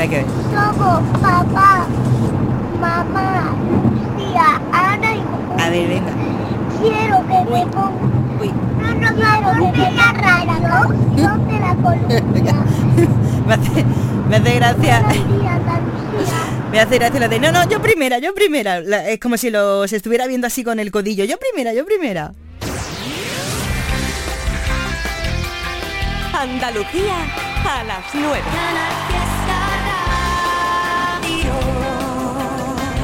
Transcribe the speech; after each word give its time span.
¿Qué 0.00 0.04
hay 0.04 0.08
que 0.08 0.16
ver? 0.16 0.26
Somos 0.54 1.18
papá, 1.20 1.86
mamá, 2.80 3.54
Lucía, 4.16 4.58
Ana 4.72 5.14
y 5.14 5.60
A 5.60 5.68
ver, 5.68 5.88
venga. 5.88 6.12
Quiero 6.80 7.18
que 7.26 7.50
me 7.50 7.66
ponga... 7.66 7.90
Uy, 8.40 8.50
No, 8.80 8.94
no 8.94 9.14
quiero 9.14 9.72
que 9.72 9.78
me 9.78 9.92
la 9.92 10.12
radiación 10.14 11.48
de 11.48 11.60
la 11.60 11.74
columna. 11.74 12.64
me 13.46 13.52
hace, 13.54 13.84
me 14.30 14.36
hace 14.36 14.54
gracia. 14.54 15.02
Me 16.72 16.80
hace 16.80 16.98
gracia 16.98 17.20
lo 17.20 17.28
de, 17.28 17.38
no, 17.38 17.52
no, 17.52 17.68
yo 17.68 17.82
primera, 17.82 18.18
yo 18.20 18.32
primera. 18.32 18.80
La- 18.80 19.06
es 19.06 19.20
como 19.20 19.36
si 19.36 19.50
los 19.50 19.92
estuviera 19.92 20.26
viendo 20.26 20.46
así 20.46 20.64
con 20.64 20.80
el 20.80 20.90
codillo. 20.90 21.26
Yo 21.26 21.36
primera, 21.36 21.74
yo 21.74 21.84
primera. 21.84 22.32
Andalucía 26.32 27.16
a 27.68 27.84
las 27.84 28.04
9. 28.14 29.09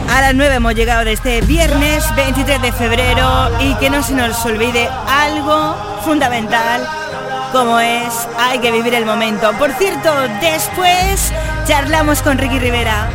A 0.08 0.20
las 0.20 0.34
9 0.34 0.54
hemos 0.54 0.74
llegado 0.74 1.04
de 1.04 1.12
este 1.12 1.40
viernes 1.42 2.04
23 2.14 2.62
de 2.62 2.72
febrero 2.72 3.50
y 3.60 3.74
que 3.74 3.90
no 3.90 4.02
se 4.02 4.14
nos 4.14 4.44
olvide 4.46 4.88
algo 5.06 5.74
fundamental 6.04 6.86
como 7.52 7.78
es 7.80 8.28
hay 8.38 8.58
que 8.58 8.70
vivir 8.70 8.94
el 8.94 9.06
momento. 9.06 9.52
Por 9.58 9.72
cierto, 9.72 10.12
después 10.40 11.32
charlamos 11.66 12.22
con 12.22 12.38
Ricky 12.38 12.58
Rivera. 12.58 13.08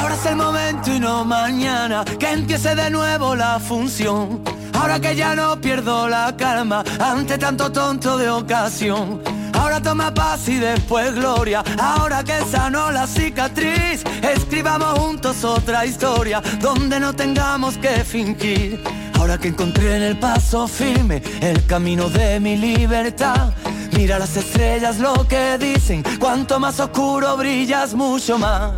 Ahora 0.00 0.14
es 0.14 0.26
el 0.26 0.36
momento 0.36 0.92
y 0.92 1.00
no 1.00 1.24
mañana 1.24 2.04
que 2.18 2.30
empiece 2.30 2.74
de 2.74 2.90
nuevo 2.90 3.34
la 3.36 3.58
función. 3.58 4.42
Ahora 4.82 4.98
que 4.98 5.14
ya 5.14 5.36
no 5.36 5.60
pierdo 5.60 6.08
la 6.08 6.36
calma 6.36 6.82
ante 6.98 7.38
tanto 7.38 7.70
tonto 7.70 8.18
de 8.18 8.28
ocasión. 8.28 9.22
Ahora 9.54 9.80
toma 9.80 10.12
paz 10.12 10.48
y 10.48 10.56
después 10.56 11.14
gloria. 11.14 11.62
Ahora 11.78 12.24
que 12.24 12.40
sanó 12.50 12.90
la 12.90 13.06
cicatriz, 13.06 14.02
escribamos 14.22 14.98
juntos 14.98 15.44
otra 15.44 15.86
historia 15.86 16.42
donde 16.60 16.98
no 16.98 17.14
tengamos 17.14 17.78
que 17.78 18.02
fingir. 18.02 18.82
Ahora 19.20 19.38
que 19.38 19.48
encontré 19.48 19.98
en 19.98 20.02
el 20.02 20.18
paso 20.18 20.66
firme 20.66 21.22
el 21.40 21.64
camino 21.66 22.10
de 22.10 22.40
mi 22.40 22.56
libertad. 22.56 23.52
Mira 23.92 24.18
las 24.18 24.36
estrellas 24.36 24.98
lo 24.98 25.28
que 25.28 25.58
dicen, 25.58 26.02
cuanto 26.18 26.58
más 26.58 26.80
oscuro 26.80 27.36
brillas 27.36 27.94
mucho 27.94 28.36
más. 28.36 28.72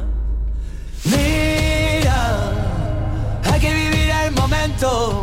Mira, 1.05 2.52
hay 3.50 3.58
que 3.58 3.72
vivir 3.72 4.11
el 4.27 4.33
momento. 4.33 5.22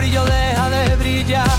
brillo 0.00 0.24
deja 0.24 0.70
de 0.70 0.96
brillar. 0.96 1.58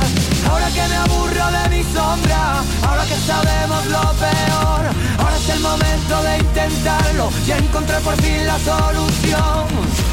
Ahora 0.50 0.68
que 0.69 0.88
me 0.88 0.96
aburro 0.96 1.46
de 1.57 1.69
mi 1.69 1.84
sombra, 1.84 2.63
ahora 2.88 3.03
que 3.06 3.16
sabemos 3.16 3.85
lo 3.85 4.02
peor, 4.25 4.81
ahora 5.19 5.38
es 5.38 5.50
el 5.50 5.59
momento 5.59 6.24
de 6.24 6.38
intentarlo 6.40 7.29
y 7.46 7.52
encontrar 7.52 8.02
por 8.02 8.16
fin 8.16 8.46
la 8.47 8.57
solución. 8.59 10.11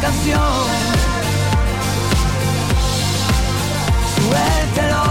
Canción, 0.00 0.40
suéltelo. 4.16 5.04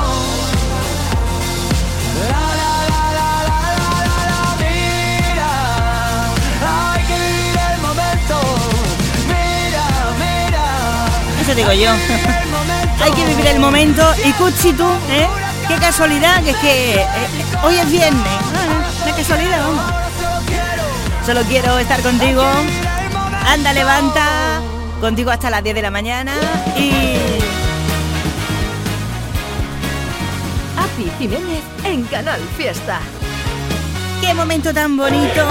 La, 2.29 2.43
la, 2.59 2.71
la, 2.91 3.03
la, 3.17 3.27
la, 3.45 3.59
la, 3.75 3.99
la, 4.07 4.17
la, 4.29 4.41
mira, 4.59 5.51
hay 6.93 7.03
que 7.03 7.15
vivir 7.25 7.59
el 7.73 7.81
momento. 7.81 8.35
Mira, 9.27 9.85
mira. 10.17 10.65
Eso 11.41 11.55
digo 11.55 11.71
yo. 11.73 11.91
Hay 13.03 13.11
que 13.11 13.25
vivir 13.25 13.47
el 13.47 13.59
momento 13.59 14.03
y 14.25 14.31
Cuchi 14.33 14.73
tú, 14.73 14.87
¿eh? 15.09 15.27
Qué 15.67 15.75
casualidad 15.75 16.41
que 16.43 16.49
es 16.51 16.57
que 16.57 16.95
eh, 16.95 17.07
hoy 17.63 17.75
es 17.77 17.89
viernes. 17.91 18.23
Ah, 18.55 19.05
Una 19.05 19.15
casualidad, 19.15 19.59
vamos. 19.61 19.85
Solo 21.25 21.41
quiero 21.43 21.77
estar 21.77 22.01
contigo. 22.01 22.43
Anda, 23.45 23.71
levanta. 23.73 24.48
Contigo 24.99 25.31
hasta 25.31 25.49
las 25.49 25.63
10 25.63 25.75
de 25.75 25.81
la 25.81 25.91
mañana. 25.91 26.33
Y 26.77 26.91
Api 30.77 31.09
Jiménez 31.17 31.63
en 31.85 32.03
Canal 32.03 32.41
Fiesta. 32.57 32.99
qué 34.21 34.33
momento 34.33 34.73
tan 34.73 34.97
bonito. 34.97 35.47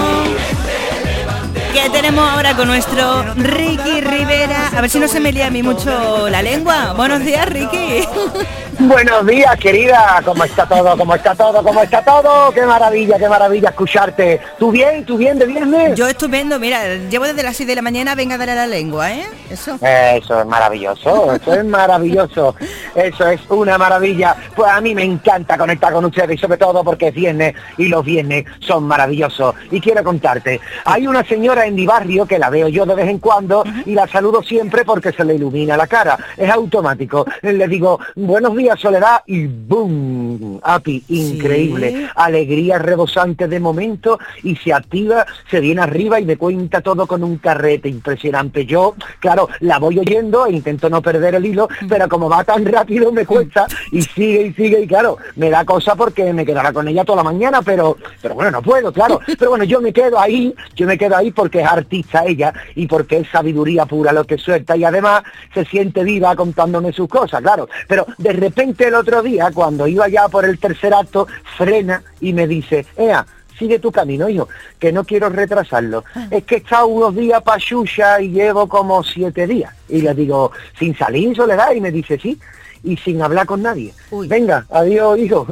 Que 1.73 1.89
tenemos 1.89 2.29
ahora 2.29 2.55
con 2.55 2.67
nuestro 2.67 3.23
Ricky 3.35 4.01
Rivera. 4.01 4.67
A 4.67 4.81
ver 4.81 4.89
si 4.89 4.99
no 4.99 5.07
se 5.07 5.19
me 5.19 5.31
lía 5.31 5.47
a 5.47 5.51
mí 5.51 5.63
mucho 5.63 6.29
la 6.29 6.43
lengua. 6.43 6.93
Buenos 6.93 7.21
días, 7.25 7.47
Ricky. 7.47 8.03
Buenos 8.79 9.27
días, 9.27 9.57
querida. 9.57 10.21
¿Cómo 10.23 10.45
está 10.45 10.65
todo? 10.65 10.97
¿Cómo 10.97 11.13
está 11.13 11.35
todo? 11.35 11.61
¿Cómo 11.61 11.83
está 11.83 12.01
todo? 12.01 12.49
Qué 12.53 12.61
maravilla, 12.65 13.17
qué 13.19 13.27
maravilla 13.27 13.69
escucharte. 13.69 14.39
¿Tú 14.57 14.71
bien? 14.71 15.03
¿Tú 15.03 15.17
bien 15.17 15.37
de 15.37 15.47
viernes? 15.47 15.95
Yo 15.95 16.07
estupendo, 16.07 16.57
mira, 16.59 16.95
llevo 17.09 17.25
desde 17.25 17.43
las 17.43 17.57
6 17.57 17.67
de 17.67 17.75
la 17.75 17.81
mañana, 17.81 18.15
venga 18.15 18.35
a 18.35 18.37
dar 18.37 18.51
a 18.51 18.55
la 18.55 18.67
lengua, 18.67 19.11
¿eh? 19.11 19.25
Eso. 19.49 19.77
Eso 19.81 20.39
es 20.39 20.45
maravilloso, 20.45 21.33
eso 21.33 21.53
es 21.53 21.65
maravilloso. 21.65 22.55
Eso 22.95 23.27
es 23.27 23.41
una 23.49 23.77
maravilla. 23.77 24.35
Pues 24.55 24.71
a 24.71 24.79
mí 24.79 24.95
me 24.95 25.03
encanta 25.03 25.57
conectar 25.57 25.91
con 25.91 26.05
ustedes 26.05 26.37
y 26.37 26.37
sobre 26.37 26.57
todo 26.57 26.81
porque 26.81 27.09
es 27.09 27.13
viernes 27.13 27.55
y 27.77 27.89
los 27.89 28.05
viernes 28.05 28.45
son 28.59 28.85
maravillosos. 28.85 29.55
Y 29.71 29.81
quiero 29.81 30.05
contarte, 30.05 30.61
hay 30.85 31.05
una 31.05 31.25
señora 31.25 31.65
en 31.65 31.75
mi 31.75 31.85
barrio 31.85 32.25
que 32.25 32.39
la 32.39 32.49
veo 32.49 32.69
yo 32.69 32.85
de 32.85 32.95
vez 32.95 33.09
en 33.09 33.19
cuando 33.19 33.65
y 33.85 33.93
la 33.93 34.07
saludo 34.07 34.41
siempre 34.41 34.85
porque 34.85 35.11
se 35.11 35.25
le 35.25 35.35
ilumina 35.35 35.75
la 35.75 35.87
cara. 35.87 36.17
Es 36.37 36.49
automático. 36.49 37.25
Le 37.41 37.67
digo, 37.67 37.99
buenos 38.15 38.55
días 38.55 38.68
Soledad 38.75 39.21
y 39.25 39.47
¡boom! 39.47 40.59
Api, 40.63 41.03
increíble. 41.09 42.09
Alegría 42.15 42.77
rebosante 42.77 43.47
de 43.47 43.59
momento 43.59 44.19
y 44.43 44.55
se 44.55 44.73
activa, 44.73 45.25
se 45.49 45.59
viene 45.59 45.81
arriba 45.81 46.19
y 46.19 46.25
me 46.25 46.37
cuenta 46.37 46.81
todo 46.81 47.07
con 47.07 47.23
un 47.23 47.37
carrete 47.37 47.89
impresionante. 47.89 48.65
Yo, 48.65 48.95
claro, 49.19 49.49
la 49.61 49.79
voy 49.79 49.99
oyendo 49.99 50.45
e 50.45 50.51
intento 50.51 50.89
no 50.89 51.01
perder 51.01 51.35
el 51.35 51.45
hilo, 51.45 51.67
pero 51.87 52.07
como 52.07 52.29
va 52.29 52.43
tan 52.43 52.65
rápido 52.65 53.11
me 53.11 53.25
cuesta 53.25 53.67
y 53.91 54.01
sigue 54.01 54.47
y 54.47 54.53
sigue 54.53 54.81
y 54.81 54.87
claro, 54.87 55.17
me 55.35 55.49
da 55.49 55.65
cosa 55.65 55.95
porque 55.95 56.33
me 56.33 56.45
quedará 56.45 56.73
con 56.73 56.87
ella 56.87 57.03
toda 57.03 57.17
la 57.17 57.23
mañana, 57.23 57.61
pero, 57.61 57.97
pero 58.21 58.35
bueno, 58.35 58.51
no 58.51 58.61
puedo, 58.61 58.91
claro. 58.91 59.19
Pero 59.39 59.51
bueno, 59.51 59.63
yo 59.63 59.79
me 59.79 59.93
quedo 59.93 60.19
ahí, 60.19 60.53
yo 60.75 60.85
me 60.85 60.97
quedo 60.97 61.15
ahí 61.15 61.31
porque 61.31 61.61
es 61.61 61.67
artista 61.67 62.25
ella 62.25 62.53
y 62.75 62.87
porque 62.87 63.19
es 63.19 63.29
sabiduría 63.29 63.85
pura 63.85 64.11
lo 64.11 64.25
que 64.25 64.37
suelta 64.37 64.75
y 64.75 64.83
además 64.83 65.23
se 65.53 65.63
siente 65.65 66.03
viva 66.03 66.35
contándome 66.35 66.91
sus 66.91 67.07
cosas, 67.07 67.41
claro. 67.41 67.69
Pero 67.87 68.05
de 68.17 68.33
repente 68.33 68.58
el 68.59 68.95
otro 68.95 69.23
día, 69.23 69.51
cuando 69.53 69.87
iba 69.87 70.07
ya 70.07 70.27
por 70.27 70.45
el 70.45 70.59
tercer 70.59 70.93
acto, 70.93 71.27
frena 71.57 72.03
y 72.19 72.33
me 72.33 72.47
dice, 72.47 72.85
Ea, 72.97 73.25
sigue 73.57 73.79
tu 73.79 73.91
camino, 73.91 74.27
hijo, 74.27 74.47
que 74.77 74.91
no 74.91 75.03
quiero 75.03 75.29
retrasarlo. 75.29 76.03
Ah. 76.15 76.27
Es 76.31 76.43
que 76.43 76.55
he 76.55 76.57
estado 76.59 76.87
unos 76.87 77.15
días 77.15 77.41
pa' 77.41 77.59
Xuxa 77.59 78.21
y 78.21 78.29
llevo 78.29 78.67
como 78.67 79.03
siete 79.03 79.47
días. 79.47 79.73
Y 79.87 80.01
le 80.01 80.13
digo, 80.13 80.51
sin 80.77 80.97
salir, 80.97 81.35
Soledad, 81.35 81.71
y 81.73 81.81
me 81.81 81.91
dice, 81.91 82.17
sí, 82.17 82.39
y 82.83 82.97
sin 82.97 83.21
hablar 83.21 83.45
con 83.45 83.61
nadie. 83.61 83.93
Uy. 84.11 84.27
Venga, 84.27 84.65
adiós, 84.69 85.19
hijo. 85.19 85.47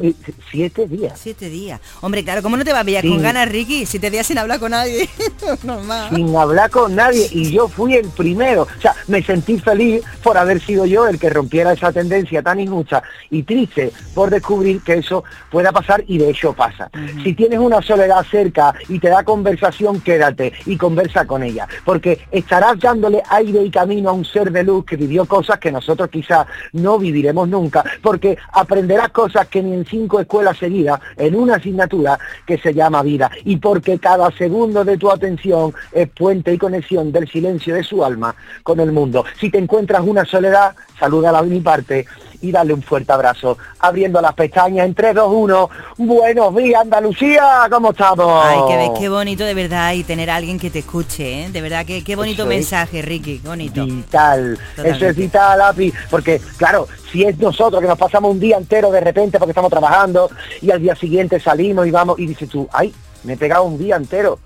Siete 0.51 0.87
días. 0.87 1.19
Siete 1.21 1.49
días. 1.49 1.79
Hombre, 2.01 2.23
claro, 2.23 2.41
¿cómo 2.41 2.57
no 2.57 2.63
te 2.63 2.73
va 2.73 2.81
a 2.81 2.83
pillar 2.83 3.05
con 3.05 3.21
ganas, 3.21 3.49
Ricky? 3.49 3.85
Siete 3.85 4.09
días 4.09 4.27
sin 4.27 4.37
hablar 4.37 4.59
con 4.59 4.71
nadie. 4.71 5.09
Normal. 5.63 6.09
sin 6.13 6.35
hablar 6.35 6.69
con 6.69 6.95
nadie 6.95 7.27
y 7.31 7.51
yo 7.51 7.67
fui 7.67 7.95
el 7.95 8.07
primero. 8.09 8.63
O 8.63 8.81
sea, 8.81 8.95
me 9.07 9.21
sentí 9.23 9.59
feliz 9.59 10.01
por 10.23 10.37
haber 10.37 10.61
sido 10.61 10.85
yo 10.85 11.07
el 11.07 11.19
que 11.19 11.29
rompiera 11.29 11.73
esa 11.73 11.91
tendencia 11.91 12.41
tan 12.41 12.59
injusta 12.59 13.03
y 13.29 13.43
triste 13.43 13.91
por 14.13 14.29
descubrir 14.29 14.81
que 14.81 14.95
eso 14.95 15.23
pueda 15.51 15.71
pasar 15.71 16.03
y 16.07 16.17
de 16.17 16.29
hecho 16.29 16.53
pasa. 16.53 16.89
Si 17.23 17.33
tienes 17.33 17.59
una 17.59 17.81
soledad 17.81 18.25
cerca 18.29 18.73
y 18.89 18.99
te 18.99 19.09
da 19.09 19.23
conversación, 19.23 20.01
quédate 20.01 20.53
y 20.65 20.77
conversa 20.77 21.25
con 21.25 21.43
ella, 21.43 21.67
porque 21.85 22.19
estarás 22.31 22.79
dándole 22.79 23.21
aire 23.29 23.63
y 23.63 23.71
camino 23.71 24.09
a 24.09 24.13
un 24.13 24.25
ser 24.25 24.51
de 24.51 24.63
luz 24.63 24.85
que 24.85 24.95
vivió 24.95 25.25
cosas 25.25 25.59
que 25.59 25.71
nosotros 25.71 26.09
quizás 26.09 26.47
no 26.73 26.97
viviremos 27.17 27.49
nunca, 27.49 27.83
porque 28.01 28.37
aprenderás 28.51 29.09
cosas 29.09 29.47
que 29.47 29.63
ni 29.63 29.73
en 29.73 29.85
cinco 29.85 30.19
escuelas 30.19 30.57
seguidas, 30.57 30.99
en 31.17 31.35
una 31.35 31.55
asignatura 31.55 32.19
que 32.45 32.57
se 32.59 32.73
llama 32.73 33.01
vida, 33.01 33.31
y 33.43 33.57
porque 33.57 33.97
cada 33.97 34.29
segundo 34.31 34.85
de 34.85 34.97
tu 34.97 35.09
atención 35.09 35.73
es 35.91 36.07
puente 36.09 36.53
y 36.53 36.57
conexión 36.57 37.11
del 37.11 37.27
silencio 37.27 37.73
de 37.73 37.83
su 37.83 38.05
alma 38.05 38.35
con 38.61 38.79
el 38.79 38.91
mundo. 38.91 39.25
Si 39.39 39.49
te 39.49 39.57
encuentras 39.57 40.01
una 40.01 40.25
soledad, 40.25 40.75
salúdala 40.99 41.41
de 41.41 41.49
mi 41.49 41.59
parte 41.59 42.05
y 42.41 42.51
dale 42.51 42.73
un 42.73 42.81
fuerte 42.81 43.11
abrazo, 43.11 43.57
abriendo 43.79 44.21
las 44.21 44.33
pestañas 44.33 44.85
en 44.85 44.93
3, 44.93 45.15
2, 45.15 45.31
1. 45.33 45.69
Buenos 45.97 46.55
días, 46.55 46.81
Andalucía, 46.81 47.67
¿cómo 47.69 47.91
estamos? 47.91 48.45
Ay, 48.45 48.59
qué, 48.67 48.77
ves, 48.77 48.89
qué 48.99 49.09
bonito 49.09 49.43
de 49.43 49.53
verdad 49.53 49.93
y 49.93 50.03
tener 50.03 50.29
a 50.29 50.35
alguien 50.35 50.59
que 50.59 50.69
te 50.69 50.79
escuche, 50.79 51.45
¿eh? 51.45 51.49
De 51.49 51.61
verdad, 51.61 51.85
que 51.85 52.03
qué 52.03 52.15
bonito 52.15 52.43
Eso 52.43 52.49
mensaje, 52.49 53.01
Ricky, 53.01 53.41
bonito. 53.43 53.85
Vital, 53.85 54.53
eso 54.53 54.61
Totalmente. 54.75 55.07
es 55.07 55.15
vital, 55.15 55.61
Api, 55.61 55.93
porque 56.09 56.41
claro, 56.57 56.87
si 57.11 57.23
es 57.23 57.37
nosotros 57.37 57.81
que 57.81 57.87
nos 57.87 57.97
pasamos 57.97 58.31
un 58.31 58.39
día 58.39 58.57
entero 58.57 58.91
de 58.91 58.99
repente 58.99 59.39
porque 59.39 59.51
estamos 59.51 59.71
trabajando 59.71 60.29
y 60.61 60.71
al 60.71 60.81
día 60.81 60.95
siguiente 60.95 61.39
salimos 61.39 61.87
y 61.87 61.91
vamos 61.91 62.19
y 62.19 62.27
dices 62.27 62.49
tú, 62.49 62.67
ay, 62.71 62.93
me 63.23 63.33
he 63.33 63.37
pegado 63.37 63.63
un 63.63 63.77
día 63.77 63.95
entero 63.95 64.39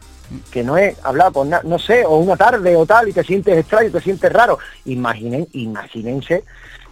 que 0.49 0.63
no 0.63 0.77
he 0.77 0.95
hablado 1.03 1.33
con 1.33 1.49
nada, 1.49 1.63
no 1.65 1.77
sé, 1.77 2.05
o 2.05 2.17
una 2.17 2.37
tarde 2.37 2.75
o 2.75 2.85
tal 2.85 3.09
y 3.09 3.13
te 3.13 3.23
sientes 3.23 3.57
extraño, 3.57 3.91
te 3.91 4.01
sientes 4.01 4.31
raro. 4.31 4.57
Imaginen, 4.85 5.47
imagínense 5.53 6.43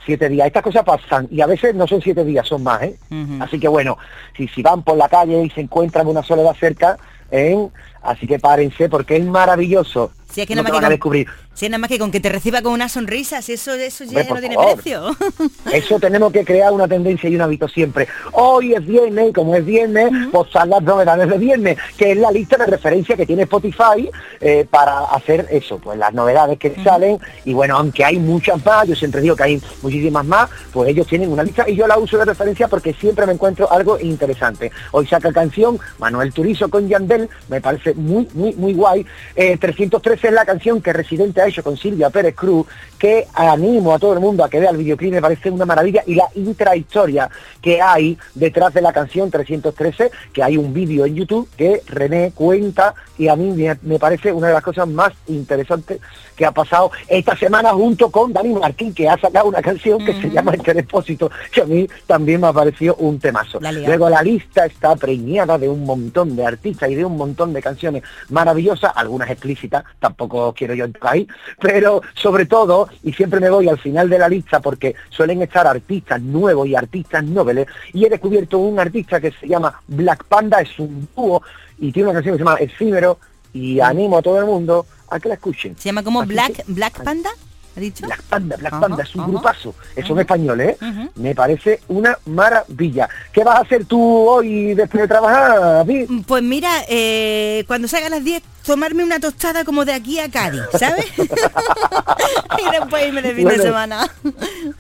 siete 0.10 0.28
días. 0.28 0.48
Estas 0.48 0.64
cosas 0.64 0.84
pasan 0.84 1.28
y 1.30 1.40
a 1.42 1.46
veces 1.46 1.76
no 1.76 1.86
son 1.86 2.02
siete 2.02 2.26
días, 2.26 2.48
son 2.48 2.64
más, 2.64 2.82
¿eh? 2.82 2.96
Así 3.40 3.60
que 3.60 3.68
bueno, 3.68 3.96
si, 4.36 4.48
si 4.48 4.64
van 4.64 4.82
por 4.82 4.98
la 4.98 5.08
calle 5.08 5.44
y 5.44 5.50
se 5.52 5.62
encuentran 5.62 6.08
una 6.08 6.24
soledad 6.24 6.56
cerca, 6.60 6.98
¿eh? 7.30 7.56
Así 8.02 8.28
que 8.28 8.40
párense 8.40 8.90
porque 8.90 9.18
es 9.18 9.26
maravilloso. 9.26 10.12
Si 10.32 10.42
es 10.42 10.48
que 10.48 10.56
lo 10.56 10.62
nada 10.62 10.72
más 10.74 10.82
van 10.82 10.86
a 10.86 10.88
que 10.90 10.94
descubrir. 10.94 11.26
con, 11.26 11.36
si 11.56 11.66
es 11.66 11.72
nada 11.72 11.80
más 11.80 11.90
que 11.90 11.98
con 11.98 12.12
que 12.12 12.20
te 12.20 12.30
reciba 12.30 12.62
con 12.62 12.72
una 12.74 12.88
sonrisa, 12.88 13.42
si 13.42 13.54
eso, 13.54 13.74
eso 13.74 14.04
ya 14.04 14.22
Hombre, 14.22 14.34
no 14.36 14.40
tiene 14.40 14.56
favor. 14.56 14.76
precio. 14.76 15.18
Eso 15.74 16.00
tenemos 16.00 16.32
que 16.32 16.46
crear 16.46 16.72
una 16.72 16.88
tendencia 16.88 17.30
y 17.30 17.36
un 17.36 17.42
hábito 17.42 17.68
siempre. 17.68 18.08
Hoy 18.34 18.74
es 18.74 18.86
viernes 18.86 19.30
y 19.30 19.34
como 19.34 19.56
es 19.56 19.66
viernes, 19.66 20.12
pues 20.32 20.52
salen 20.52 20.70
las 20.70 20.84
novedades 20.84 21.30
de 21.30 21.38
viernes, 21.38 21.78
que 21.98 22.12
es 22.12 22.18
la 22.18 22.32
lista 22.32 22.58
de 22.58 22.68
referencia 22.68 23.16
que 23.18 23.26
tiene 23.26 23.44
Spotify 23.44 24.10
eh, 24.40 24.66
para 24.70 25.06
hacer 25.06 25.48
eso, 25.50 25.80
pues 25.80 25.98
las 25.98 26.14
novedades 26.14 26.60
que 26.60 26.76
salen. 26.84 27.20
Y 27.44 27.54
bueno, 27.54 27.78
aunque 27.78 28.06
hay 28.06 28.20
muchas 28.20 28.64
más, 28.64 28.88
yo 28.88 28.96
siempre 28.96 29.22
digo 29.22 29.36
que 29.36 29.44
hay 29.44 29.62
muchísimas 29.82 30.26
más, 30.26 30.50
pues 30.72 30.90
ellos 30.90 31.08
tienen 31.08 31.32
una 31.32 31.44
lista 31.44 31.68
y 31.68 31.76
yo 31.76 31.88
la 31.88 31.98
uso 31.98 32.18
de 32.18 32.26
referencia 32.26 32.68
porque 32.68 32.94
siempre 32.94 33.26
me 33.26 33.34
encuentro 33.34 33.72
algo 33.72 34.00
interesante. 34.00 34.72
Hoy 34.92 35.08
saca 35.08 35.34
canción 35.34 35.80
Manuel 35.98 36.34
Turizo 36.34 36.70
con 36.70 36.88
Yandel, 36.88 37.30
me 37.50 37.62
parece 37.62 37.89
muy, 37.94 38.28
muy, 38.34 38.54
muy 38.54 38.74
guay. 38.74 39.06
Eh, 39.36 39.58
313 39.58 40.28
es 40.28 40.34
la 40.34 40.46
canción 40.46 40.82
que 40.82 40.94
Residente 40.94 41.42
ha 41.42 41.48
hecho 41.48 41.64
con 41.64 41.78
Silvia 41.78 42.10
Pérez 42.10 42.36
Cruz, 42.36 42.68
que 42.98 43.28
animo 43.34 43.94
a 43.94 44.00
todo 44.00 44.14
el 44.14 44.20
mundo 44.20 44.44
a 44.44 44.50
que 44.50 44.60
vea 44.60 44.72
el 44.72 44.78
videoclip, 44.78 45.14
me 45.14 45.22
parece 45.22 45.50
una 45.50 45.66
maravilla, 45.66 46.04
y 46.06 46.16
la 46.16 46.28
intrahistoria 46.36 47.30
que 47.62 47.82
hay 47.82 48.18
detrás 48.36 48.74
de 48.74 48.82
la 48.82 48.94
canción 48.94 49.32
313, 49.32 50.12
que 50.34 50.44
hay 50.44 50.58
un 50.58 50.74
vídeo 50.74 51.06
en 51.06 51.16
YouTube 51.16 51.50
que 51.56 51.82
René 51.88 52.32
cuenta 52.34 52.94
y 53.18 53.28
a 53.28 53.36
mí 53.36 53.54
me 53.82 54.00
parece 54.00 54.32
una 54.32 54.48
de 54.48 54.54
las 54.54 54.64
cosas 54.64 54.88
más 54.88 55.14
interesantes 55.28 56.00
que 56.40 56.46
ha 56.46 56.54
pasado 56.54 56.90
esta 57.10 57.36
semana 57.36 57.72
junto 57.74 58.10
con 58.10 58.32
Dani 58.32 58.54
Martín, 58.54 58.94
que 58.94 59.10
ha 59.10 59.18
sacado 59.20 59.50
una 59.50 59.62
canción 59.62 60.06
que 60.06 60.14
se 60.14 60.30
llama 60.30 60.54
El 60.54 60.64
Depósito, 60.64 61.30
que 61.52 61.64
a 61.64 61.66
mí 61.66 61.86
también 62.08 62.40
me 62.40 62.48
ha 62.48 62.54
parecido 62.54 62.96
un 62.96 63.20
temazo. 63.20 63.60
La. 63.60 63.74
Luego 63.74 64.10
la 64.10 64.24
lista 64.24 64.66
está 64.66 64.96
preñada 64.96 65.58
de 65.58 65.68
un 65.68 65.84
montón 65.84 66.38
de 66.38 66.46
artistas 66.46 66.90
y 66.90 66.96
de 66.96 67.04
un 67.04 67.18
montón 67.18 67.52
de 67.52 67.62
canciones 67.62 68.04
maravillosas, 68.30 68.94
algunas 68.96 69.30
explícitas, 69.30 69.84
tampoco 70.00 70.54
quiero 70.54 70.74
yo 70.76 70.86
entrar 70.86 71.16
ahí, 71.16 71.28
pero 71.60 72.02
sobre 72.14 72.46
todo, 72.46 72.88
y 73.04 73.12
siempre 73.12 73.42
me 73.42 73.50
voy 73.50 73.68
al 73.68 73.78
final 73.78 74.10
de 74.10 74.18
la 74.18 74.30
lista 74.30 74.62
porque 74.62 74.96
suelen 75.10 75.42
estar 75.42 75.68
artistas 75.68 76.22
nuevos 76.22 76.66
y 76.70 76.74
artistas 76.74 77.22
noveles, 77.22 77.68
y 77.92 78.06
he 78.06 78.10
descubierto 78.10 78.60
un 78.60 78.80
artista 78.80 79.20
que 79.20 79.32
se 79.32 79.46
llama 79.46 79.82
Black 79.90 80.24
Panda, 80.24 80.62
es 80.62 80.80
un 80.80 81.06
dúo, 81.14 81.42
y 81.80 81.92
tiene 81.92 82.08
una 82.08 82.14
canción 82.14 82.38
que 82.38 82.44
se 82.44 82.46
llama 82.46 82.60
Efímero, 82.62 83.18
y 83.52 83.82
animo 83.82 84.20
a 84.20 84.22
todo 84.22 84.40
el 84.40 84.46
mundo 84.46 84.86
a 85.10 85.20
que 85.20 85.28
la 85.30 85.36
escuchen. 85.36 85.76
Se 85.78 85.90
llama 85.90 86.04
como 86.04 86.26
Black, 86.26 86.64
Black 86.68 87.04
Panda, 87.04 87.30
¿ha 87.76 87.80
dicho? 87.80 88.06
Black 88.06 88.22
Panda, 88.24 88.56
Black 88.58 88.74
Ajá, 88.74 88.82
Panda, 88.82 89.04
es 89.04 89.16
un 89.16 89.22
ajá. 89.22 89.30
grupazo. 89.32 89.76
Eso 89.96 90.06
Ujú. 90.08 90.14
en 90.14 90.20
español, 90.20 90.62
¿eh? 90.62 90.78
Me 91.16 91.36
parece 91.36 91.80
una 91.88 92.18
maravilla. 92.26 93.08
¿Qué 93.32 93.44
vas 93.44 93.58
a 93.58 93.62
hacer 93.62 93.86
tú 93.86 94.02
hoy 94.28 94.74
después 94.74 95.02
de 95.04 95.08
trabajar, 95.08 95.60
David? 95.60 96.10
Pues 96.28 96.44
mira, 96.44 96.72
eh, 96.88 97.64
cuando 97.68 97.88
salga 97.88 98.08
a 98.08 98.12
las 98.12 98.24
10, 98.24 98.42
tomarme 98.66 99.04
una 99.04 99.20
tostada 99.20 99.64
como 99.66 99.86
de 99.86 99.94
aquí 99.94 100.20
a 100.20 100.30
Cádiz, 100.30 100.62
¿sabes? 100.78 101.06
y 101.18 102.72
después 102.72 103.08
irme 103.08 103.22
de 103.22 103.34
fin 103.34 103.44
Bueno. 103.44 103.58
de 103.58 103.64
semana. 103.64 104.10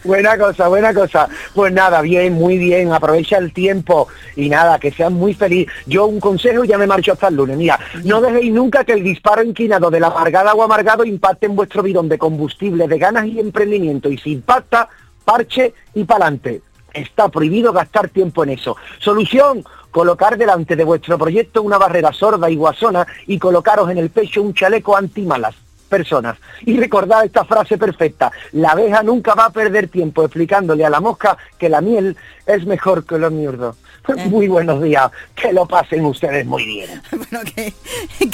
Buena 0.03 0.37
cosa, 0.37 0.67
buena 0.67 0.93
cosa. 0.93 1.27
Pues 1.53 1.73
nada, 1.73 2.01
bien, 2.01 2.33
muy 2.33 2.57
bien, 2.57 2.91
aprovecha 2.93 3.37
el 3.37 3.53
tiempo 3.53 4.07
y 4.35 4.49
nada, 4.49 4.79
que 4.79 4.91
sean 4.91 5.13
muy 5.13 5.33
feliz. 5.33 5.67
Yo 5.85 6.05
un 6.05 6.19
consejo 6.19 6.63
ya 6.63 6.77
me 6.77 6.87
marcho 6.87 7.13
hasta 7.13 7.27
el 7.29 7.35
lunes. 7.35 7.57
Mira, 7.57 7.79
no 8.03 8.21
dejéis 8.21 8.51
nunca 8.53 8.83
que 8.83 8.93
el 8.93 9.03
disparo 9.03 9.43
inquinado 9.43 9.89
de 9.89 9.99
la 9.99 10.07
amargada 10.07 10.53
o 10.53 10.63
amargado 10.63 11.03
impacte 11.03 11.45
en 11.47 11.55
vuestro 11.55 11.81
bidón 11.83 12.09
de 12.09 12.17
combustible, 12.17 12.78
de 12.87 12.97
ganas 12.97 13.25
y 13.25 13.39
emprendimiento. 13.39 14.09
Y 14.09 14.17
si 14.17 14.33
impacta, 14.33 14.89
parche 15.25 15.73
y 15.93 16.03
pa'lante. 16.03 16.61
Está 16.93 17.29
prohibido 17.29 17.71
gastar 17.71 18.09
tiempo 18.09 18.43
en 18.43 18.51
eso. 18.51 18.75
Solución, 18.99 19.63
colocar 19.91 20.37
delante 20.37 20.75
de 20.75 20.83
vuestro 20.83 21.17
proyecto 21.17 21.61
una 21.61 21.77
barrera 21.77 22.11
sorda 22.13 22.49
y 22.49 22.55
guasona 22.55 23.05
y 23.27 23.37
colocaros 23.37 23.89
en 23.89 23.97
el 23.97 24.09
pecho 24.09 24.41
un 24.41 24.53
chaleco 24.53 24.95
antimalas. 24.95 25.55
Personas. 25.89 26.37
Y 26.65 26.77
recordad 26.77 27.25
esta 27.25 27.43
frase 27.43 27.77
perfecta, 27.77 28.31
la 28.53 28.71
abeja 28.71 29.03
nunca 29.03 29.33
va 29.35 29.45
a 29.45 29.49
perder 29.49 29.89
tiempo 29.89 30.23
explicándole 30.23 30.85
a 30.85 30.89
la 30.89 31.01
mosca 31.01 31.37
que 31.57 31.67
la 31.67 31.81
miel 31.81 32.15
es 32.45 32.65
mejor 32.65 33.05
que 33.05 33.17
los 33.17 33.31
miurdos. 33.31 33.75
Muy 34.25 34.47
buenos 34.47 34.81
días, 34.81 35.11
que 35.35 35.53
lo 35.53 35.65
pasen 35.65 36.05
ustedes 36.05 36.45
muy 36.45 36.65
bien. 36.65 37.01
bueno, 37.11 37.45
qué, 37.53 37.73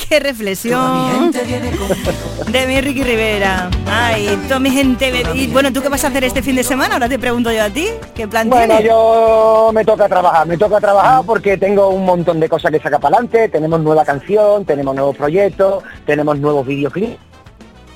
qué 0.08 0.20
reflexión 0.20 1.32
de 1.32 2.68
mi 2.68 2.82
Ricky 2.82 3.04
Rivera. 3.04 3.70
Ay, 3.88 4.40
toda 4.48 4.60
mi 4.60 4.70
gente. 4.70 5.24
Y 5.34 5.48
bueno, 5.48 5.74
¿tú 5.74 5.82
qué 5.82 5.90
vas 5.90 6.04
a 6.06 6.08
hacer 6.08 6.24
este 6.24 6.42
fin 6.42 6.56
de 6.56 6.64
semana? 6.64 6.94
Ahora 6.94 7.10
te 7.10 7.20
pregunto 7.20 7.52
yo 7.52 7.64
a 7.64 7.70
ti. 7.70 7.90
¿Qué 8.14 8.28
plan 8.28 8.50
Bueno, 8.50 8.76
tienes? 8.76 8.86
yo 8.86 9.72
me 9.74 9.84
toca 9.84 10.08
trabajar, 10.08 10.48
me 10.48 10.58
toca 10.58 10.80
trabajar 10.80 11.24
porque 11.26 11.58
tengo 11.58 11.90
un 11.90 12.06
montón 12.06 12.40
de 12.40 12.48
cosas 12.48 12.72
que 12.72 12.80
sacar 12.80 13.00
para 13.00 13.18
adelante, 13.18 13.50
tenemos 13.50 13.80
nueva 13.82 14.06
canción, 14.06 14.66
tenemos 14.66 14.96
nuevos 14.96 15.18
proyectos, 15.18 15.84
tenemos 16.06 16.40
nuevos 16.40 16.66
videoclips. 16.66 17.18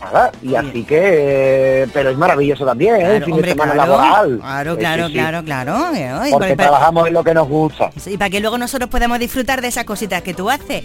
Nada, 0.01 0.31
y 0.41 0.55
así 0.55 0.83
que, 0.85 1.87
pero 1.93 2.09
es 2.11 2.17
maravilloso 2.17 2.65
también, 2.65 2.95
¿eh? 2.95 2.99
el 2.99 3.05
Claro, 3.07 3.25
fin 3.25 3.33
hombre, 3.33 3.47
de 3.47 3.53
semana 3.53 3.73
claro, 3.73 3.91
laboral. 3.91 4.39
Claro, 4.39 4.77
claro, 4.77 5.03
sí, 5.07 5.11
sí. 5.11 5.17
claro, 5.19 5.43
claro. 5.43 5.93
eh, 5.95 6.11
Porque 6.31 6.55
para- 6.55 6.69
trabajamos 6.69 7.07
en 7.07 7.13
lo 7.13 7.23
que 7.23 7.33
nos 7.33 7.47
gusta. 7.49 7.91
Y 8.05 8.17
para 8.17 8.29
que 8.29 8.39
luego 8.39 8.57
nosotros 8.57 8.89
podamos 8.89 9.19
disfrutar 9.19 9.61
de 9.61 9.67
esas 9.67 9.83
cositas 9.83 10.21
que 10.21 10.33
tú 10.33 10.49
haces. 10.49 10.83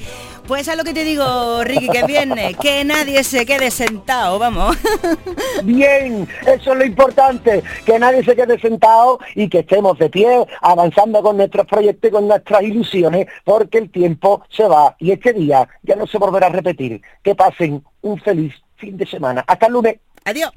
Pues 0.48 0.68
a 0.68 0.74
lo 0.76 0.84
que 0.84 0.92
te 0.92 1.04
digo, 1.04 1.62
Ricky, 1.64 1.88
que 1.88 2.02
viene, 2.04 2.54
que 2.54 2.84
nadie 2.84 3.22
se 3.24 3.46
quede 3.46 3.70
sentado, 3.70 4.38
vamos. 4.38 4.76
Bien, 5.62 6.28
eso 6.46 6.72
es 6.72 6.78
lo 6.78 6.84
importante, 6.84 7.62
que 7.86 7.98
nadie 7.98 8.24
se 8.24 8.34
quede 8.36 8.58
sentado 8.58 9.18
y 9.34 9.48
que 9.48 9.60
estemos 9.60 9.98
de 9.98 10.10
pie 10.10 10.44
avanzando 10.60 11.22
con 11.22 11.36
nuestros 11.36 11.66
proyectos 11.66 12.08
y 12.08 12.12
con 12.12 12.28
nuestras 12.28 12.62
ilusiones, 12.62 13.26
porque 13.44 13.78
el 13.78 13.90
tiempo 13.90 14.42
se 14.50 14.64
va 14.64 14.96
y 14.98 15.12
este 15.12 15.32
día 15.32 15.66
ya 15.82 15.96
no 15.96 16.06
se 16.06 16.18
volverá 16.18 16.48
a 16.48 16.50
repetir. 16.50 17.00
Que 17.22 17.34
pasen 17.34 17.82
un 18.02 18.20
feliz 18.20 18.52
fin 18.84 18.96
de 18.96 19.06
semana. 19.06 19.44
Hasta 19.46 19.66
el 19.66 19.72
lunes. 19.72 19.96
Adiós. 20.24 20.52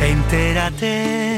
Entérate, 0.00 1.37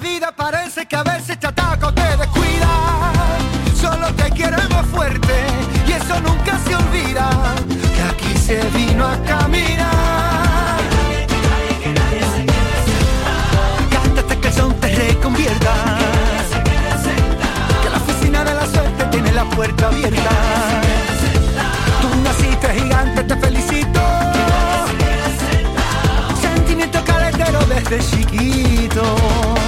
Vida 0.00 0.30
parece 0.30 0.86
que 0.86 0.94
a 0.94 1.02
veces 1.02 1.40
te 1.40 1.48
ataca 1.48 1.88
o 1.88 1.92
te 1.92 2.16
descuida. 2.16 3.12
Solo 3.80 4.06
te 4.14 4.30
queremos 4.30 4.86
fuerte 4.92 5.34
y 5.88 5.92
eso 5.92 6.20
nunca 6.20 6.56
se 6.64 6.76
olvida. 6.76 7.28
Que 7.94 8.02
aquí 8.02 8.38
se 8.38 8.62
vino 8.70 9.04
a 9.04 9.16
caminar. 9.24 10.78
Cántate 13.90 14.38
que 14.38 14.48
el 14.48 14.54
son 14.54 14.72
te 14.74 14.88
reconvierta. 14.88 15.72
Que 17.82 17.90
la 17.90 17.96
oficina 17.96 18.44
de 18.44 18.54
la 18.54 18.66
suerte 18.66 19.04
tiene 19.10 19.32
la 19.32 19.44
puerta 19.50 19.88
abierta. 19.88 20.30
Tú 22.00 22.08
naciste 22.22 22.68
gigante, 22.80 23.24
te 23.24 23.36
felicito. 23.36 24.00
Sentimiento 26.40 27.04
caletero 27.04 27.58
desde 27.66 27.98
chiquito. 27.98 29.67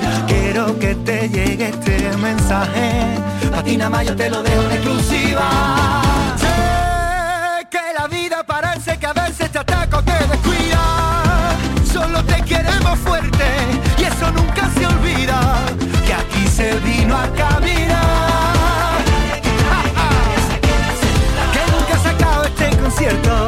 Que 0.79 0.95
te 0.95 1.29
llegue 1.29 1.69
este 1.69 2.17
mensaje. 2.17 3.19
Patina 3.51 3.89
más 3.89 4.05
yo 4.05 4.15
te 4.15 4.29
lo 4.29 4.41
dejo 4.41 4.63
en 4.63 4.71
exclusiva. 4.71 6.01
Sé 6.37 7.67
que 7.69 7.81
la 7.97 8.07
vida 8.07 8.43
parece 8.43 8.97
que 8.97 9.05
a 9.05 9.13
veces 9.13 9.51
te 9.51 9.59
ataca 9.59 9.97
o 9.97 10.03
te 10.03 10.11
descuida. 10.11 11.55
Solo 11.91 12.23
te 12.23 12.41
queremos 12.43 12.97
fuerte 12.99 13.45
y 13.99 14.03
eso 14.03 14.31
nunca 14.31 14.69
se 14.73 14.87
olvida. 14.87 15.59
Que 16.05 16.13
aquí 16.13 16.47
se 16.47 16.73
vino 16.79 17.15
a 17.15 17.27
caminar. 17.33 18.97
Que 21.53 21.71
nunca 21.71 21.97
se 22.01 22.09
acabe 22.09 22.47
este 22.47 22.77
concierto. 22.77 23.47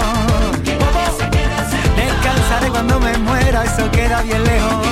Descansaré 1.96 2.70
cuando 2.70 3.00
me 3.00 3.18
muera, 3.18 3.64
eso 3.64 3.90
queda 3.92 4.22
bien 4.22 4.44
lejos. 4.44 4.83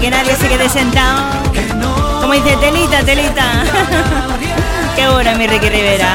Que 0.00 0.10
nadie, 0.10 0.34
se 0.36 0.48
quede 0.48 0.68
sentado. 0.68 1.22
Como 2.20 2.32
dice, 2.32 2.56
telita, 2.60 3.02
telita. 3.04 3.64
Qué 4.96 5.08
bueno, 5.08 5.34
mi 5.36 5.46
Ricky 5.46 5.68
Rivera. 5.68 6.12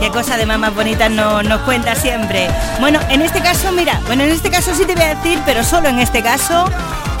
Qué 0.00 0.08
cosa 0.10 0.36
de 0.38 0.46
más 0.46 0.74
bonitas 0.74 1.10
no- 1.10 1.42
nos 1.42 1.60
cuenta 1.62 1.94
siempre. 1.94 2.48
Bueno, 2.80 2.98
en 3.10 3.20
este 3.22 3.40
caso, 3.42 3.70
mira, 3.72 4.00
bueno, 4.06 4.24
en 4.24 4.30
este 4.30 4.50
caso 4.50 4.74
sí 4.74 4.84
te 4.86 4.94
voy 4.94 5.04
a 5.04 5.14
decir, 5.14 5.38
pero 5.44 5.62
solo 5.64 5.88
en 5.88 5.98
este 5.98 6.22
caso, 6.22 6.64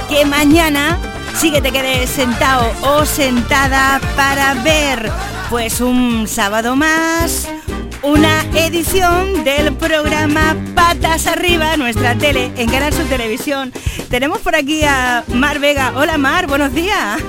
que 0.08 0.24
mañana 0.24 0.98
sí 1.38 1.50
que 1.52 1.60
te 1.60 1.70
quedes 1.70 2.08
sentado 2.10 2.72
o 2.82 3.04
sentada 3.04 4.00
para 4.16 4.54
ver, 4.54 5.10
pues 5.50 5.80
un 5.82 6.26
sábado 6.26 6.76
más, 6.76 7.48
una 8.02 8.42
edición 8.54 9.44
del 9.44 9.74
programa 9.76 10.56
Patas 10.74 11.26
Arriba, 11.26 11.76
nuestra 11.76 12.14
tele, 12.16 12.50
en 12.56 12.68
Canal 12.70 12.92
Sur 12.92 13.04
Televisión. 13.06 13.72
Tenemos 14.08 14.38
por 14.38 14.54
aquí 14.56 14.82
a 14.84 15.24
Mar 15.28 15.58
Vega. 15.58 15.92
Hola 15.94 16.16
Mar, 16.18 16.46
buenos 16.46 16.72
días. 16.72 17.20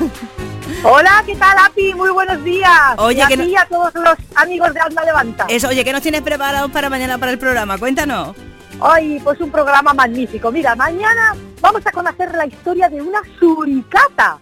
Hola, 0.84 1.24
¿qué 1.26 1.36
tal, 1.36 1.58
Api? 1.66 1.94
Muy 1.94 2.10
buenos 2.10 2.44
días. 2.44 2.72
Oye, 2.98 3.20
y 3.20 3.22
a 3.22 3.28
que 3.28 3.38
no- 3.38 3.44
y 3.44 3.56
a 3.56 3.66
todos 3.66 3.94
los 3.94 4.16
amigos 4.36 4.74
de 4.74 4.80
Alma 4.80 5.04
Levanta. 5.04 5.46
Eso, 5.50 5.68
oye, 5.68 5.84
¿qué 5.84 5.92
nos 5.92 6.02
tienes 6.02 6.22
preparados 6.22 6.72
para 6.72 6.90
mañana 6.90 7.18
para 7.18 7.32
el 7.32 7.38
programa? 7.38 7.78
Cuéntanos. 7.78 8.36
Ay, 8.80 9.20
pues 9.24 9.40
un 9.42 9.52
programa 9.52 9.94
magnífico. 9.94 10.52
Mira, 10.52 10.76
mañana 10.76 11.36
vamos 11.60 11.86
a 11.86 11.92
conocer 11.92 12.34
la 12.34 12.48
historia 12.48 12.90
de 12.90 13.02
una 13.02 13.20
suricata. 13.40 14.40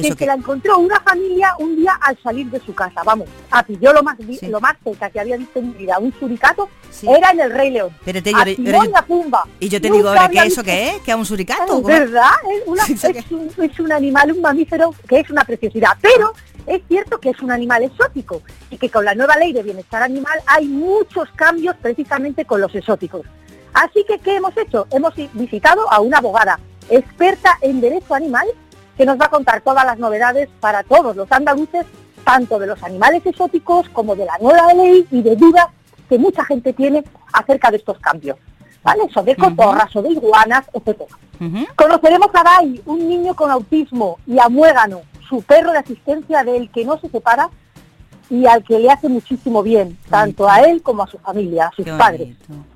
Que 0.00 0.06
¿Eso 0.08 0.14
se 0.14 0.18
qué? 0.18 0.26
la 0.26 0.34
encontró 0.34 0.78
una 0.78 1.00
familia 1.00 1.54
un 1.58 1.76
día 1.76 1.92
al 2.00 2.16
salir 2.22 2.50
de 2.50 2.60
su 2.60 2.74
casa. 2.74 3.02
Vamos, 3.04 3.28
Api, 3.50 3.78
yo 3.80 3.92
lo 3.92 4.02
más, 4.02 4.16
Sí. 4.18 4.46
lo 4.48 4.60
más 4.60 4.76
cerca 4.82 5.10
que 5.10 5.20
había 5.20 5.36
visto 5.36 5.58
en 5.58 5.68
mi 5.68 5.74
vida, 5.74 5.98
un 5.98 6.12
suricato, 6.18 6.68
Sí. 6.90 7.06
era 7.08 7.30
en 7.30 7.40
el 7.40 7.50
Rey 7.52 7.70
León. 7.70 7.90
Espérate, 7.98 8.32
yo, 8.32 8.38
yo- 8.44 8.70
yo- 8.72 8.84
y 8.84 8.92
a 8.94 9.02
Pumba. 9.02 9.44
y 9.58 9.68
yo 9.68 9.80
te 9.80 9.88
Nunca 9.88 9.96
digo 9.98 10.08
ahora 10.08 10.24
había 10.24 10.42
que 10.42 10.48
eso 10.48 10.62
visto- 10.62 10.64
qué 10.70 10.88
es, 10.90 11.02
que 11.02 11.10
es 11.10 11.16
un 11.16 11.26
suricato. 11.26 11.78
Es. 11.78 11.84
¿Verdad? 11.84 12.30
Es, 12.52 12.62
una- 12.66 12.84
Sí, 12.86 12.92
eso 12.94 13.12
que- 13.12 13.18
es, 13.18 13.30
un, 13.30 13.50
es 13.62 13.80
un 13.80 13.92
animal, 13.92 14.32
un 14.32 14.40
mamífero 14.40 14.94
que 15.08 15.20
es 15.20 15.30
una 15.30 15.44
preciosidad. 15.44 15.90
Pero 16.00 16.32
es 16.66 16.82
cierto 16.88 17.18
que 17.20 17.30
es 17.30 17.40
un 17.40 17.50
animal 17.50 17.82
exótico 17.82 18.42
y 18.70 18.76
que 18.78 18.88
con 18.90 19.04
la 19.04 19.14
nueva 19.14 19.36
ley 19.36 19.52
de 19.52 19.62
bienestar 19.62 20.02
animal 20.02 20.38
hay 20.46 20.66
muchos 20.66 21.28
cambios 21.36 21.74
precisamente 21.82 22.44
con 22.44 22.60
los 22.60 22.74
exóticos. 22.74 23.22
Así 23.72 24.04
que, 24.06 24.18
¿qué 24.18 24.36
hemos 24.36 24.56
hecho? 24.56 24.86
Hemos 24.90 25.14
visitado 25.34 25.90
a 25.92 26.00
una 26.00 26.18
abogada 26.18 26.58
experta 26.88 27.56
en 27.60 27.80
derecho 27.80 28.14
animal 28.14 28.46
que 29.00 29.06
nos 29.06 29.18
va 29.18 29.24
a 29.24 29.30
contar 29.30 29.62
todas 29.62 29.82
las 29.86 29.98
novedades 29.98 30.50
para 30.60 30.82
todos 30.82 31.16
los 31.16 31.32
andaluces 31.32 31.86
tanto 32.22 32.58
de 32.58 32.66
los 32.66 32.82
animales 32.82 33.24
exóticos 33.24 33.88
como 33.88 34.14
de 34.14 34.26
la 34.26 34.36
nueva 34.42 34.74
ley 34.74 35.06
y 35.10 35.22
de 35.22 35.36
dudas 35.36 35.68
que 36.06 36.18
mucha 36.18 36.44
gente 36.44 36.74
tiene 36.74 37.02
acerca 37.32 37.70
de 37.70 37.78
estos 37.78 37.98
cambios, 37.98 38.36
¿vale? 38.82 39.04
Sobre 39.14 39.34
cotorras, 39.36 39.90
sobre 39.90 40.10
iguanas, 40.10 40.66
etc. 40.74 41.00
Conoceremos 41.76 42.28
a 42.34 42.42
Dai, 42.44 42.82
un 42.84 43.08
niño 43.08 43.34
con 43.34 43.50
autismo, 43.50 44.18
y 44.26 44.38
a 44.38 44.50
Muégano, 44.50 45.00
su 45.30 45.40
perro 45.44 45.72
de 45.72 45.78
asistencia 45.78 46.44
del 46.44 46.70
que 46.70 46.84
no 46.84 46.98
se 47.00 47.08
separa 47.08 47.48
y 48.28 48.44
al 48.44 48.62
que 48.62 48.78
le 48.80 48.90
hace 48.90 49.08
muchísimo 49.08 49.62
bien, 49.62 49.96
tanto 50.10 50.46
a 50.46 50.60
él 50.60 50.82
como 50.82 51.04
a 51.04 51.06
su 51.06 51.16
familia, 51.20 51.68
a 51.68 51.72
sus 51.74 51.86
Qué 51.86 51.92
padres. 51.94 52.36
bonito. 52.46 52.66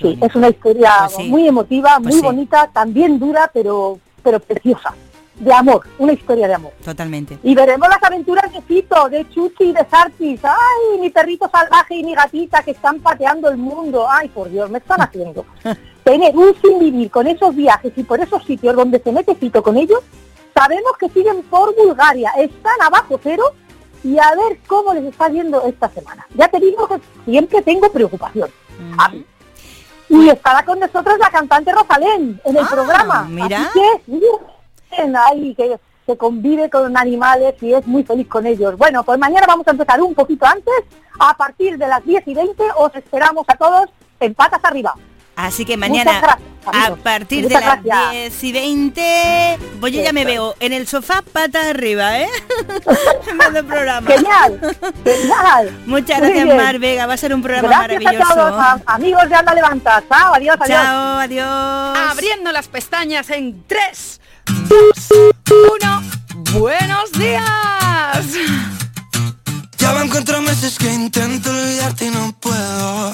Sí, 0.00 0.18
es 0.22 0.34
una 0.36 0.50
historia 0.50 0.92
Pues 1.00 1.16
sí. 1.16 1.28
muy 1.28 1.48
emotiva, 1.48 1.96
Pues 1.96 2.14
muy 2.14 2.20
sí. 2.20 2.22
bonita, 2.22 2.70
también 2.72 3.18
dura, 3.18 3.50
pero, 3.52 3.98
pero 4.22 4.38
preciosa. 4.38 4.94
De 5.36 5.52
amor, 5.52 5.86
una 5.98 6.12
historia 6.12 6.46
de 6.46 6.54
amor. 6.54 6.72
Totalmente. 6.84 7.38
Y 7.42 7.54
veremos 7.54 7.88
las 7.88 8.02
aventuras 8.04 8.52
de 8.52 8.60
Fito, 8.62 9.08
de 9.08 9.28
Chuchi 9.30 9.64
y 9.64 9.72
de 9.72 9.84
Sartis. 9.90 10.40
¡Ay, 10.44 11.00
mi 11.00 11.10
perrito 11.10 11.48
salvaje 11.50 11.94
y 11.96 12.04
mi 12.04 12.14
gatita 12.14 12.62
que 12.62 12.72
están 12.72 13.00
pateando 13.00 13.48
el 13.48 13.56
mundo! 13.56 14.06
¡Ay, 14.08 14.28
por 14.28 14.50
Dios, 14.50 14.70
me 14.70 14.78
están 14.78 15.00
haciendo! 15.00 15.44
Tener 16.04 16.36
un 16.36 16.54
sin 16.60 16.78
vivir 16.78 17.10
con 17.10 17.26
esos 17.26 17.54
viajes 17.56 17.92
y 17.96 18.02
por 18.02 18.20
esos 18.20 18.44
sitios 18.44 18.76
donde 18.76 19.00
se 19.00 19.10
mete 19.10 19.34
Fito 19.34 19.62
con 19.62 19.76
ellos, 19.76 20.00
sabemos 20.54 20.92
que 20.98 21.08
siguen 21.08 21.42
por 21.44 21.74
Bulgaria, 21.76 22.30
están 22.36 22.80
abajo 22.82 23.18
cero 23.22 23.44
y 24.04 24.18
a 24.18 24.30
ver 24.34 24.58
cómo 24.66 24.92
les 24.94 25.04
está 25.04 25.28
yendo 25.28 25.62
esta 25.64 25.88
semana. 25.88 26.26
Ya 26.34 26.48
te 26.48 26.58
digo 26.60 26.86
que 26.88 27.00
siempre 27.24 27.62
tengo 27.62 27.90
preocupación. 27.90 28.50
A 28.98 29.08
mí. 29.10 29.24
Y 30.08 30.28
estará 30.28 30.64
con 30.64 30.78
nosotros 30.78 31.16
la 31.18 31.30
cantante 31.30 31.72
Rosalén 31.72 32.38
en 32.44 32.56
el 32.56 32.64
Ah, 32.64 32.68
programa. 32.70 33.26
mira. 33.30 33.62
Así 33.62 33.78
que, 34.06 34.12
ahí 35.16 35.54
que, 35.54 35.78
que 36.06 36.16
convive 36.16 36.68
con 36.70 36.96
animales 36.96 37.54
y 37.60 37.72
es 37.74 37.86
muy 37.86 38.02
feliz 38.04 38.28
con 38.28 38.46
ellos. 38.46 38.76
Bueno, 38.76 39.02
pues 39.04 39.18
mañana 39.18 39.46
vamos 39.46 39.66
a 39.66 39.70
empezar 39.72 40.00
un 40.00 40.14
poquito 40.14 40.46
antes. 40.46 40.74
A 41.18 41.36
partir 41.36 41.76
de 41.78 41.86
las 41.86 42.04
10 42.04 42.26
y 42.26 42.34
20 42.34 42.62
os 42.76 42.94
esperamos 42.94 43.44
a 43.48 43.54
todos 43.56 43.88
en 44.20 44.34
patas 44.34 44.60
arriba. 44.64 44.94
Así 45.34 45.64
que 45.64 45.78
mañana, 45.78 46.20
gracias, 46.20 46.90
a 46.90 46.94
partir 46.96 47.48
de 47.48 47.54
las 47.54 47.82
gracias. 47.82 48.10
10 48.12 48.44
y 48.44 48.52
20, 48.52 49.58
pues 49.80 49.92
yo 49.94 50.02
ya 50.02 50.12
me 50.12 50.26
veo 50.26 50.54
en 50.60 50.74
el 50.74 50.86
sofá 50.86 51.22
pata 51.22 51.70
arriba, 51.70 52.18
¿eh? 52.20 52.28
en 53.56 53.66
programa. 53.66 54.06
Genial, 54.10 54.60
genial. 55.02 55.78
Muchas 55.86 56.18
Muy 56.18 56.28
gracias, 56.28 56.44
bien. 56.44 56.56
Mar 56.56 56.78
Vega. 56.78 57.06
Va 57.06 57.14
a 57.14 57.16
ser 57.16 57.34
un 57.34 57.40
programa 57.42 57.68
Gracias 57.68 57.96
a 57.96 57.98
maravilloso. 58.04 58.34
todos, 58.34 58.52
a- 58.60 58.80
amigos 58.86 59.28
de 59.28 59.34
Anda 59.34 59.54
Levanta. 59.54 60.04
Chao, 60.06 60.34
adiós, 60.34 60.56
adiós. 60.60 60.78
Chao, 60.82 61.18
adiós. 61.20 62.10
Abriendo 62.10 62.52
las 62.52 62.68
pestañas 62.68 63.30
en 63.30 63.64
3, 63.66 64.20
2, 64.68 64.78
1. 65.50 66.02
¡Buenos 66.58 67.12
días! 67.12 68.26
Ya 69.78 69.92
van 69.92 70.08
cuatro 70.08 70.40
meses 70.42 70.78
que 70.78 70.92
intento 70.92 71.50
olvidarte 71.50 72.06
y 72.06 72.10
no 72.10 72.32
puedo. 72.40 73.12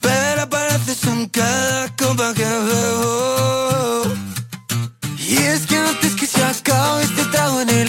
Beber 0.00 0.40
apareces 0.40 1.04
en 1.04 1.28
cada 1.28 1.88
copa 1.96 2.32
que 2.34 2.44
bebo. 2.44 4.04
Y 5.18 5.36
es 5.36 5.66
que 5.66 5.76
antes 5.76 6.14
que 6.14 6.26
se 6.26 6.42
acabe 6.42 7.04
este 7.04 7.24
trago 7.26 7.60
en 7.60 7.70
el 7.70 7.88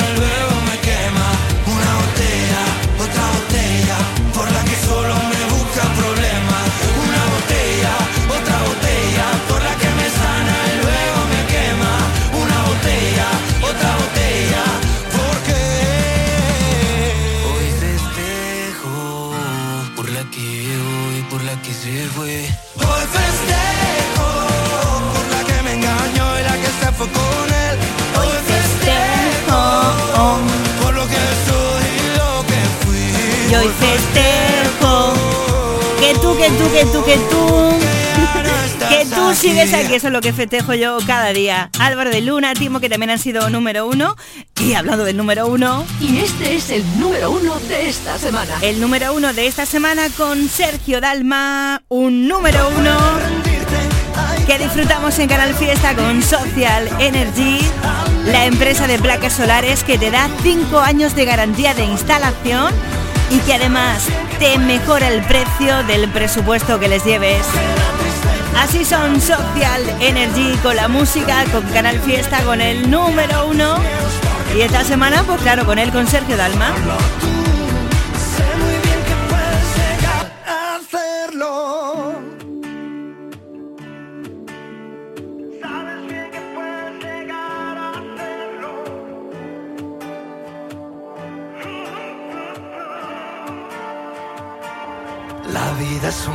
Que 36.41 36.49
tú, 36.49 36.71
que 36.71 36.85
tú, 36.85 37.05
que 37.05 37.17
tú, 37.29 37.69
que 38.89 39.05
tú. 39.05 39.35
Sigues 39.35 39.71
aquí. 39.75 39.85
aquí, 39.85 39.93
eso 39.93 40.07
es 40.07 40.13
lo 40.13 40.21
que 40.21 40.33
festejo 40.33 40.73
yo 40.73 40.97
cada 41.05 41.33
día. 41.33 41.69
Álvaro 41.79 42.09
de 42.09 42.21
Luna, 42.21 42.55
Timo, 42.55 42.79
que 42.79 42.89
también 42.89 43.11
han 43.11 43.19
sido 43.19 43.47
número 43.51 43.85
uno. 43.85 44.15
Y 44.59 44.73
hablando 44.73 45.03
del 45.03 45.17
número 45.17 45.45
uno, 45.45 45.85
Y 45.99 46.17
este 46.17 46.55
es 46.55 46.71
el 46.71 46.83
número 46.99 47.29
uno 47.29 47.59
de 47.59 47.89
esta 47.89 48.17
semana. 48.17 48.55
el 48.63 48.81
número 48.81 49.13
uno 49.13 49.33
de 49.33 49.45
esta 49.45 49.67
semana 49.67 50.07
con 50.17 50.49
Sergio 50.49 50.99
Dalma, 50.99 51.83
un 51.89 52.27
número 52.27 52.69
uno 52.75 52.97
que 54.47 54.57
disfrutamos 54.57 55.19
en 55.19 55.29
Canal 55.29 55.53
Fiesta 55.53 55.95
con 55.95 56.23
Social 56.23 56.89
Energy, 56.99 57.59
la 58.25 58.45
empresa 58.45 58.87
de 58.87 58.97
placas 58.97 59.33
solares 59.33 59.83
que 59.83 59.99
te 59.99 60.09
da 60.09 60.27
5 60.41 60.79
años 60.79 61.15
de 61.15 61.25
garantía 61.25 61.75
de 61.75 61.83
instalación 61.85 62.73
y 63.29 63.37
que 63.39 63.53
además 63.53 64.07
te 64.41 64.57
mejora 64.57 65.07
el 65.07 65.21
precio 65.21 65.83
del 65.83 66.09
presupuesto 66.09 66.79
que 66.79 66.87
les 66.87 67.05
lleves. 67.05 67.45
Así 68.57 68.83
son 68.83 69.21
Social 69.21 69.83
Energy 69.99 70.57
con 70.63 70.75
la 70.75 70.87
música, 70.87 71.45
con 71.51 71.61
Canal 71.67 71.99
Fiesta, 71.99 72.41
con 72.43 72.59
el 72.59 72.89
número 72.89 73.45
uno. 73.45 73.75
Y 74.57 74.61
esta 74.61 74.83
semana, 74.83 75.23
pues 75.27 75.39
claro, 75.41 75.63
con 75.67 75.77
él, 75.77 75.91
con 75.91 76.07
Sergio 76.07 76.37
Dalma. 76.37 76.73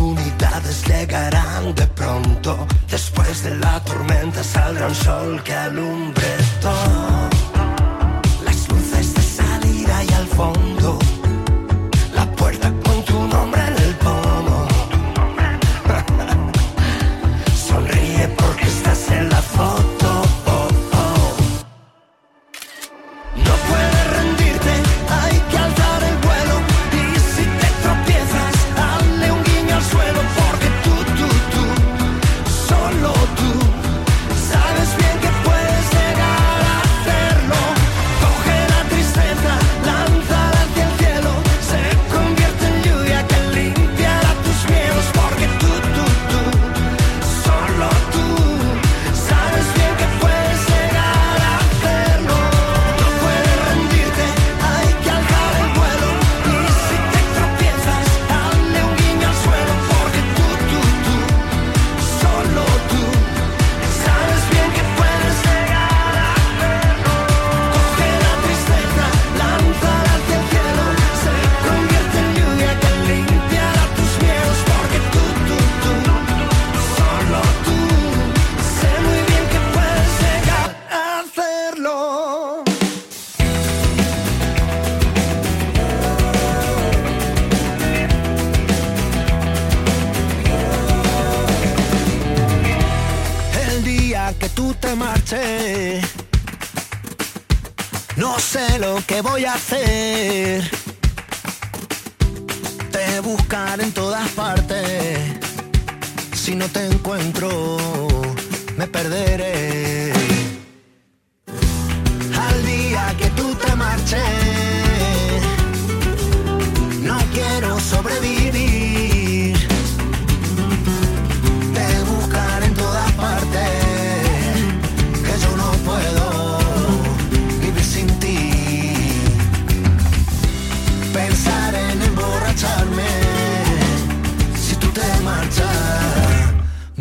oportunidades 0.00 0.86
llegarán 0.86 1.74
de 1.74 1.86
pronto. 1.88 2.66
Después 2.90 3.44
de 3.44 3.56
la 3.56 3.80
tormenta 3.84 4.42
saldrá 4.42 4.86
un 4.88 4.94
sol 4.94 5.42
que 5.42 5.54
alumbre 5.54 6.28
todo. 6.60 7.28
Las 8.44 8.68
luces 8.68 9.14
de 9.14 9.22
salida 9.22 10.04
y 10.04 10.12
al 10.14 10.26
fondo 10.26 10.98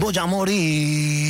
voy 0.09 0.17
a 0.17 0.25
morir. 0.25 1.28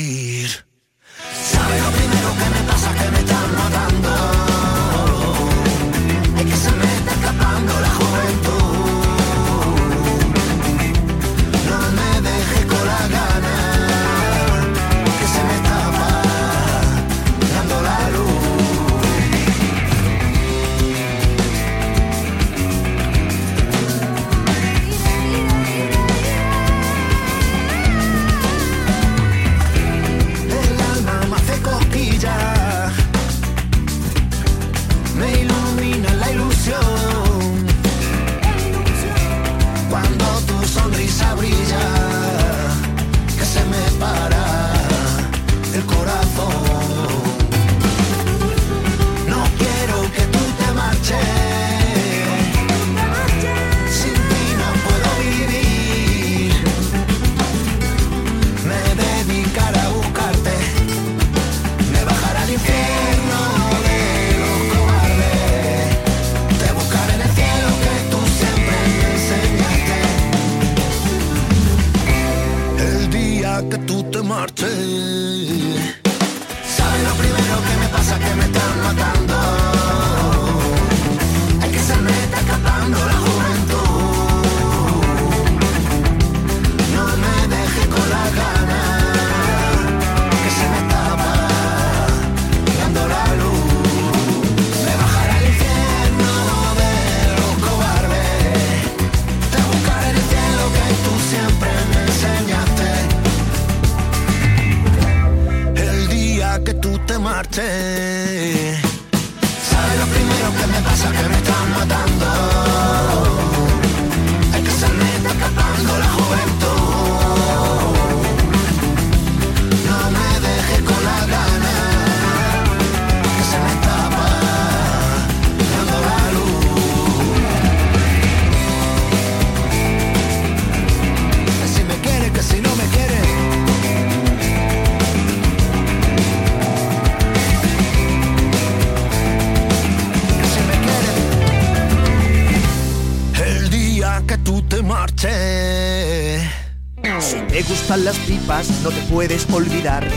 No 148.82 148.90
te 148.90 149.02
puedes 149.02 149.46
olvidar 149.52 150.08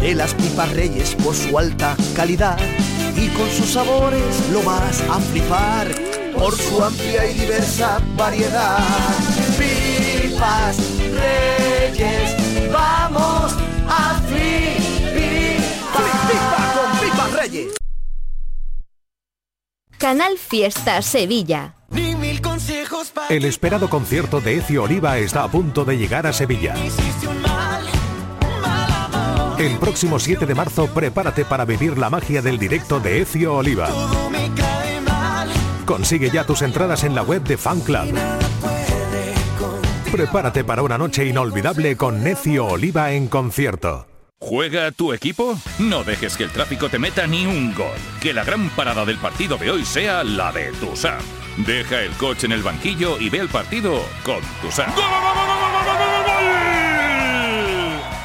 de 0.00 0.14
las 0.14 0.34
pipas 0.34 0.72
reyes 0.72 1.14
por 1.16 1.34
su 1.34 1.58
alta 1.58 1.96
calidad. 2.14 2.58
Y 3.16 3.28
con 3.28 3.48
sus 3.50 3.70
sabores 3.70 4.48
lo 4.50 4.62
vas 4.62 5.00
a 5.02 5.20
flipar 5.20 5.88
por 6.34 6.56
su 6.56 6.82
amplia 6.82 7.30
y 7.30 7.34
diversa 7.34 8.00
variedad. 8.16 8.78
Pipas 9.58 10.76
reyes, 11.12 12.70
vamos 12.72 13.54
a 13.88 14.20
flipar. 14.28 14.50
con 16.74 17.00
pipas 17.00 17.32
reyes. 17.32 17.74
Canal 19.98 20.38
Fiesta 20.38 21.02
Sevilla. 21.02 21.74
El 23.28 23.44
esperado 23.44 23.88
concierto 23.88 24.40
de 24.40 24.58
Ecio 24.58 24.84
Oliva 24.84 25.18
está 25.18 25.44
a 25.44 25.50
punto 25.50 25.84
de 25.84 25.96
llegar 25.96 26.26
a 26.26 26.32
Sevilla. 26.32 26.74
El 29.60 29.76
próximo 29.76 30.18
7 30.18 30.46
de 30.46 30.54
marzo 30.54 30.86
prepárate 30.86 31.44
para 31.44 31.66
vivir 31.66 31.98
la 31.98 32.08
magia 32.08 32.40
del 32.40 32.58
directo 32.58 32.98
de 32.98 33.20
Ecio 33.20 33.56
Oliva. 33.56 33.90
Consigue 35.84 36.30
ya 36.30 36.46
tus 36.46 36.62
entradas 36.62 37.04
en 37.04 37.14
la 37.14 37.22
web 37.22 37.42
de 37.42 37.58
Fan 37.58 37.80
Club. 37.82 38.10
Prepárate 40.10 40.64
para 40.64 40.80
una 40.82 40.96
noche 40.96 41.26
inolvidable 41.26 41.98
con 41.98 42.24
Necio 42.24 42.68
Oliva 42.68 43.12
en 43.12 43.28
concierto. 43.28 44.06
¿Juega 44.38 44.92
tu 44.92 45.12
equipo? 45.12 45.58
No 45.78 46.04
dejes 46.04 46.38
que 46.38 46.44
el 46.44 46.50
tráfico 46.50 46.88
te 46.88 46.98
meta 46.98 47.26
ni 47.26 47.44
un 47.44 47.74
gol. 47.74 47.98
Que 48.22 48.32
la 48.32 48.44
gran 48.44 48.70
parada 48.70 49.04
del 49.04 49.18
partido 49.18 49.58
de 49.58 49.72
hoy 49.72 49.84
sea 49.84 50.24
la 50.24 50.52
de 50.52 50.72
Tusam. 50.80 51.20
Deja 51.58 52.00
el 52.00 52.12
coche 52.12 52.46
en 52.46 52.52
el 52.52 52.62
banquillo 52.62 53.20
y 53.20 53.28
ve 53.28 53.40
el 53.40 53.50
partido 53.50 54.00
con 54.24 54.40
Tusam. 54.62 54.90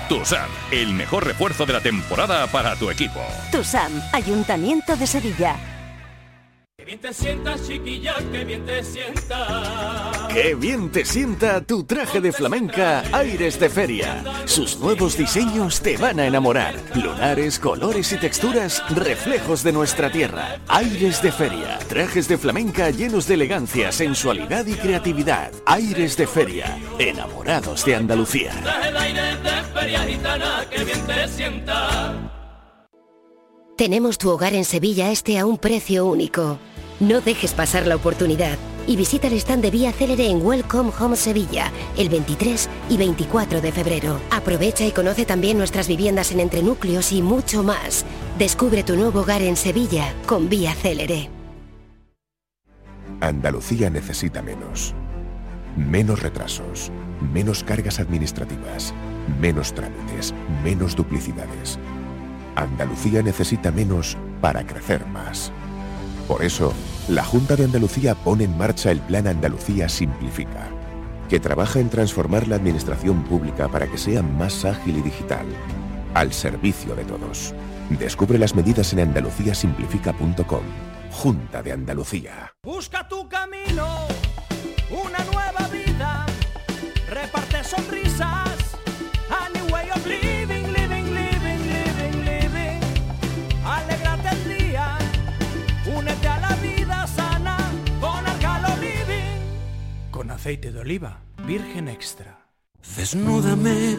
Tusam, 0.07 0.49
el 0.71 0.93
mejor 0.93 1.25
refuerzo 1.25 1.65
de 1.65 1.73
la 1.73 1.81
temporada 1.81 2.45
para 2.47 2.75
tu 2.75 2.91
equipo. 2.91 3.19
Tusam, 3.51 3.91
Ayuntamiento 4.13 4.95
de 4.95 5.07
Sevilla. 5.07 5.55
Que 6.77 6.85
bien 6.85 6.99
te 6.99 7.11
sientas, 7.11 7.65
chiquilla, 7.65 8.13
que 8.31 8.45
bien 8.45 8.63
te 8.65 8.83
sienta. 8.83 10.24
Qué 10.35 10.53
bien 10.53 10.91
te 10.91 11.05
sienta 11.05 11.61
tu 11.61 11.85
traje 11.85 12.19
de 12.19 12.33
flamenca 12.33 13.05
Aires 13.13 13.57
de 13.57 13.69
Feria. 13.69 14.21
Sus 14.43 14.77
nuevos 14.77 15.17
diseños 15.17 15.79
te 15.79 15.95
van 15.95 16.19
a 16.19 16.27
enamorar. 16.27 16.75
Lunares, 16.93 17.57
colores 17.57 18.11
y 18.11 18.17
texturas, 18.17 18.83
reflejos 18.93 19.63
de 19.63 19.71
nuestra 19.71 20.11
tierra. 20.11 20.59
Aires 20.67 21.21
de 21.21 21.31
Feria. 21.31 21.79
Trajes 21.87 22.27
de 22.27 22.37
flamenca 22.37 22.89
llenos 22.89 23.29
de 23.29 23.35
elegancia, 23.35 23.93
sensualidad 23.93 24.65
y 24.65 24.73
creatividad. 24.73 25.53
Aires 25.65 26.17
de 26.17 26.27
Feria. 26.27 26.77
Enamorados 26.99 27.85
de 27.85 27.95
Andalucía. 27.95 28.51
Tenemos 33.77 34.17
tu 34.17 34.31
hogar 34.31 34.53
en 34.53 34.65
Sevilla 34.65 35.11
este 35.11 35.39
a 35.39 35.45
un 35.45 35.57
precio 35.57 36.05
único. 36.05 36.59
No 36.99 37.21
dejes 37.21 37.53
pasar 37.53 37.87
la 37.87 37.95
oportunidad 37.95 38.57
y 38.87 38.95
visita 38.95 39.27
el 39.27 39.33
stand 39.33 39.63
de 39.63 39.71
Vía 39.71 39.91
Célere 39.91 40.27
en 40.27 40.45
Welcome 40.45 40.91
Home 40.99 41.15
Sevilla 41.15 41.71
el 41.97 42.09
23 42.09 42.69
y 42.89 42.97
24 42.97 43.61
de 43.61 43.71
febrero. 43.71 44.19
Aprovecha 44.31 44.85
y 44.85 44.91
conoce 44.91 45.25
también 45.25 45.57
nuestras 45.57 45.87
viviendas 45.87 46.31
en 46.31 46.39
entrenúcleos 46.39 47.11
y 47.11 47.21
mucho 47.21 47.63
más. 47.63 48.05
Descubre 48.37 48.83
tu 48.83 48.95
nuevo 48.95 49.21
hogar 49.21 49.41
en 49.41 49.55
Sevilla 49.55 50.13
con 50.25 50.49
Vía 50.49 50.73
Célere. 50.73 51.29
Andalucía 53.21 53.89
necesita 53.89 54.41
menos. 54.41 54.93
Menos 55.75 56.21
retrasos, 56.21 56.91
menos 57.33 57.63
cargas 57.63 57.99
administrativas, 57.99 58.93
menos 59.39 59.73
trámites, 59.73 60.33
menos 60.63 60.95
duplicidades. 60.95 61.79
Andalucía 62.55 63.21
necesita 63.21 63.71
menos 63.71 64.17
para 64.41 64.65
crecer 64.65 65.05
más. 65.07 65.51
Por 66.27 66.43
eso, 66.43 66.73
la 67.07 67.23
Junta 67.23 67.55
de 67.55 67.65
Andalucía 67.65 68.15
pone 68.15 68.45
en 68.45 68.57
marcha 68.57 68.89
el 68.89 68.99
Plan 68.99 69.27
Andalucía 69.27 69.87
Simplifica, 69.87 70.69
que 71.29 71.39
trabaja 71.39 71.79
en 71.79 71.89
transformar 71.89 72.47
la 72.47 72.55
administración 72.55 73.23
pública 73.25 73.67
para 73.67 73.85
que 73.87 73.97
sea 73.97 74.23
más 74.23 74.65
ágil 74.65 74.97
y 74.97 75.01
digital, 75.01 75.45
al 76.15 76.33
servicio 76.33 76.95
de 76.95 77.05
todos. 77.05 77.53
Descubre 77.91 78.39
las 78.39 78.55
medidas 78.55 78.91
en 78.93 79.01
andaluciasimplifica.com. 79.01 80.63
Junta 81.11 81.61
de 81.61 81.71
Andalucía. 81.71 82.53
Busca 82.63 83.07
tu 83.07 83.29
camino, 83.29 84.07
una 84.89 85.23
aceite 100.45 100.71
de 100.71 100.79
oliva, 100.79 101.21
virgen 101.47 101.87
extra. 101.87 102.37
Desnúdame, 102.95 103.97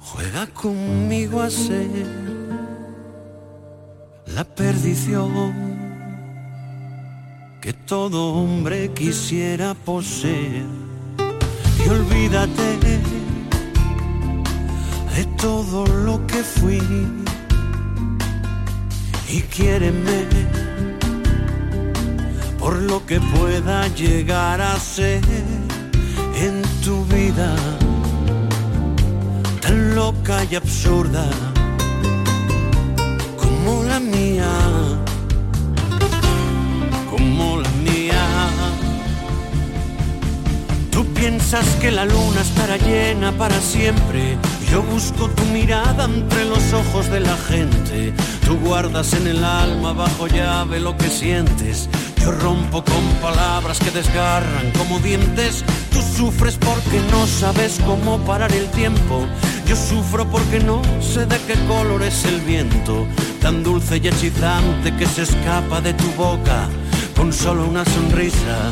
juega 0.00 0.46
conmigo 0.46 1.42
a 1.42 1.50
ser 1.50 2.06
la 4.34 4.44
perdición 4.44 5.30
que 7.60 7.74
todo 7.74 8.32
hombre 8.32 8.90
quisiera 8.94 9.74
poseer. 9.74 10.64
Y 11.84 11.88
olvídate 11.90 12.68
de 15.14 15.24
todo 15.36 15.84
lo 16.06 16.26
que 16.26 16.42
fui 16.42 16.80
y 19.28 19.42
quiéreme 19.42 20.71
por 22.62 22.80
lo 22.80 23.04
que 23.04 23.20
pueda 23.20 23.88
llegar 23.88 24.60
a 24.60 24.78
ser 24.78 25.20
en 26.36 26.62
tu 26.84 27.04
vida 27.06 27.56
tan 29.60 29.96
loca 29.96 30.44
y 30.48 30.54
absurda 30.54 31.28
como 33.36 33.82
la 33.82 33.98
mía, 33.98 34.48
como 37.10 37.58
la 37.58 37.70
mía. 37.70 38.24
Tú 40.92 41.04
piensas 41.14 41.66
que 41.80 41.90
la 41.90 42.04
luna 42.04 42.42
estará 42.42 42.76
llena 42.76 43.32
para 43.32 43.60
siempre. 43.60 44.38
Yo 44.70 44.82
busco 44.82 45.28
tu 45.28 45.44
mirada 45.46 46.04
entre 46.04 46.44
los 46.44 46.72
ojos 46.72 47.10
de 47.10 47.20
la 47.20 47.36
gente. 47.48 48.14
Tú 48.46 48.56
guardas 48.64 49.14
en 49.14 49.26
el 49.26 49.44
alma 49.44 49.92
bajo 49.92 50.28
llave 50.28 50.78
lo 50.78 50.96
que 50.96 51.08
sientes. 51.08 51.88
Yo 52.22 52.30
rompo 52.30 52.84
con 52.84 53.04
palabras 53.20 53.80
que 53.80 53.90
desgarran 53.90 54.70
como 54.78 55.00
dientes. 55.00 55.64
Tú 55.90 56.00
sufres 56.00 56.56
porque 56.56 57.00
no 57.10 57.26
sabes 57.26 57.80
cómo 57.84 58.18
parar 58.18 58.52
el 58.52 58.70
tiempo. 58.70 59.26
Yo 59.66 59.74
sufro 59.74 60.24
porque 60.30 60.60
no 60.60 60.82
sé 61.00 61.26
de 61.26 61.36
qué 61.46 61.54
color 61.66 62.02
es 62.02 62.24
el 62.24 62.40
viento, 62.42 63.06
tan 63.40 63.64
dulce 63.64 63.96
y 63.96 64.06
hechizante 64.06 64.94
que 64.96 65.06
se 65.06 65.22
escapa 65.22 65.80
de 65.80 65.94
tu 65.94 66.10
boca 66.12 66.68
con 67.16 67.32
solo 67.32 67.66
una 67.66 67.84
sonrisa. 67.84 68.70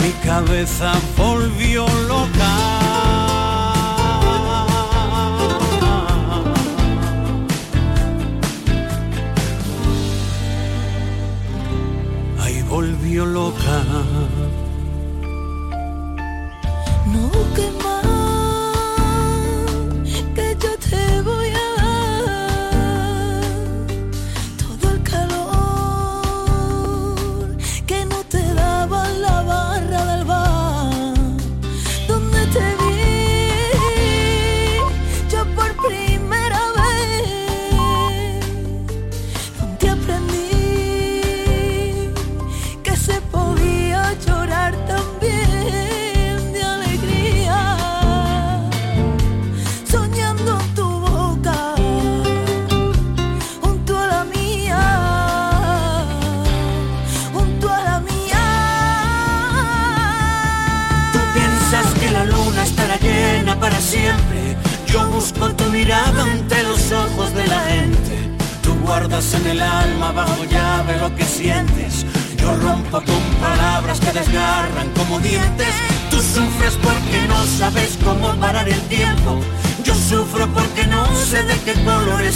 Mi 0.00 0.10
cabeza 0.24 0.92
volvió 1.16 1.86
loca. 2.08 2.67
Volvió 13.08 13.24
loca. 13.24 13.82
No 17.06 17.30
que 17.54 17.70
más 17.82 18.17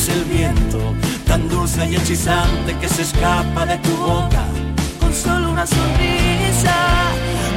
es 0.02 0.08
el 0.08 0.24
viento. 0.24 0.78
Tan 1.26 1.48
dulce 1.48 1.86
y 1.88 1.94
hechizante 1.96 2.76
que 2.80 2.88
se 2.88 3.02
escapa 3.02 3.66
de 3.66 3.76
tu 3.78 3.94
boca. 3.96 4.44
Con 5.00 5.12
solo 5.14 5.50
una 5.50 5.66
sonrisa, 5.66 6.74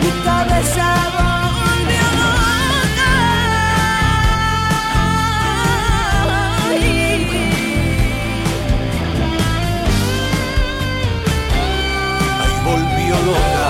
mi 0.01 0.11
cabeza 0.23 0.87
volvió 1.17 2.05
loca. 2.21 3.13
Ay, 12.41 12.53
volvió 12.69 13.15
loca. 13.29 13.69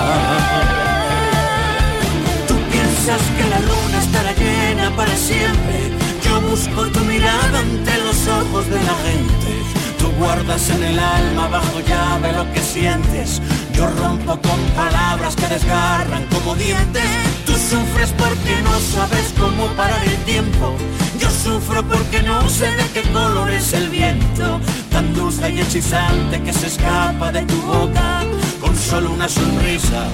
Tú 2.48 2.54
piensas 2.72 3.22
que 3.36 3.44
la 3.52 3.60
luna 3.60 3.98
estará 4.06 4.32
llena 4.32 4.90
para 4.96 5.16
siempre. 5.16 5.78
Yo 6.24 6.40
busco 6.40 6.86
tu 6.88 7.00
mirada 7.04 7.58
ante 7.60 7.96
ojos 8.28 8.66
de 8.68 8.82
la 8.82 8.94
gente. 9.06 9.50
Tú 9.98 10.10
guardas 10.18 10.70
en 10.70 10.82
el 10.82 10.98
alma 10.98 11.48
bajo 11.48 11.80
llave 11.80 12.32
lo 12.32 12.52
que 12.52 12.60
sientes. 12.60 13.40
Yo 13.72 13.86
rompo 13.86 14.38
con 14.40 14.60
palabras 14.74 15.36
que 15.36 15.46
desgarran 15.48 16.26
como 16.26 16.54
dientes. 16.54 17.04
Tú 17.44 17.52
sufres 17.52 18.12
porque 18.16 18.62
no 18.62 18.78
sabes 18.78 19.34
cómo 19.38 19.66
parar 19.76 20.02
el 20.04 20.16
tiempo. 20.24 20.76
Yo 21.18 21.28
sufro 21.30 21.82
porque 21.82 22.22
no 22.22 22.48
sé 22.48 22.70
de 22.70 22.86
qué 22.94 23.02
color 23.12 23.50
es 23.50 23.72
el 23.72 23.88
viento. 23.88 24.60
Tan 24.90 25.14
dulce 25.14 25.50
y 25.50 25.60
hechizante 25.60 26.42
que 26.42 26.52
se 26.52 26.66
escapa 26.68 27.32
de 27.32 27.42
tu 27.42 27.60
boca 27.62 28.24
con 28.60 28.76
solo 28.76 29.12
una 29.12 29.28
sonrisa. 29.28 30.04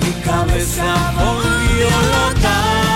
Mi 0.00 0.12
cabeza 0.22 1.12
volvió 1.16 1.90
loca. 2.14 2.93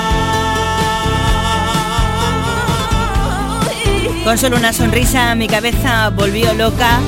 Con 4.29 4.37
solo 4.37 4.59
una 4.59 4.75
sonrisa 4.75 5.35
mi 5.35 5.49
cabeza 5.49 6.11
volvió 6.11 6.53
loca. 6.53 7.01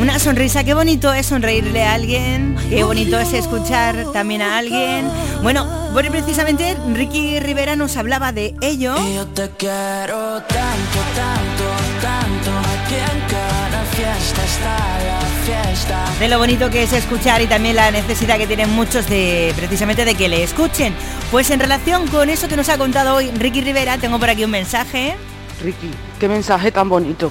Una 0.00 0.18
sonrisa, 0.18 0.64
qué 0.64 0.74
bonito 0.74 1.12
es 1.12 1.26
sonreírle 1.26 1.84
a 1.84 1.94
alguien, 1.94 2.56
qué 2.68 2.82
bonito 2.82 3.16
es 3.16 3.32
escuchar 3.32 4.06
también 4.12 4.42
a 4.42 4.58
alguien. 4.58 5.08
Bueno, 5.40 5.64
bueno, 5.92 6.10
precisamente 6.10 6.76
Ricky 6.94 7.38
Rivera 7.38 7.76
nos 7.76 7.96
hablaba 7.96 8.32
de 8.32 8.56
ello. 8.60 8.96
Yo 9.14 9.24
te 9.28 9.48
quiero 9.50 10.42
tanto, 10.48 10.98
tanto, 11.14 11.64
tanto. 12.02 12.50
Aquí 12.58 12.96
en 12.96 13.20
cada 13.28 13.84
fiesta 13.92 14.44
está 14.44 14.98
la 15.06 15.62
fiesta. 15.62 16.04
De 16.18 16.26
lo 16.26 16.38
bonito 16.38 16.70
que 16.70 16.82
es 16.82 16.92
escuchar 16.92 17.40
y 17.40 17.46
también 17.46 17.76
la 17.76 17.92
necesidad 17.92 18.36
que 18.36 18.48
tienen 18.48 18.74
muchos 18.74 19.08
de 19.08 19.54
precisamente 19.54 20.04
de 20.04 20.16
que 20.16 20.28
le 20.28 20.42
escuchen. 20.42 20.92
Pues 21.30 21.50
en 21.50 21.60
relación 21.60 22.08
con 22.08 22.28
eso 22.28 22.48
que 22.48 22.56
nos 22.56 22.68
ha 22.68 22.78
contado 22.78 23.14
hoy 23.14 23.30
Ricky 23.30 23.60
Rivera, 23.60 23.96
tengo 23.98 24.18
por 24.18 24.28
aquí 24.28 24.42
un 24.42 24.50
mensaje. 24.50 25.14
Ricky, 25.62 25.90
qué 26.18 26.28
mensaje 26.28 26.70
tan 26.70 26.88
bonito. 26.88 27.30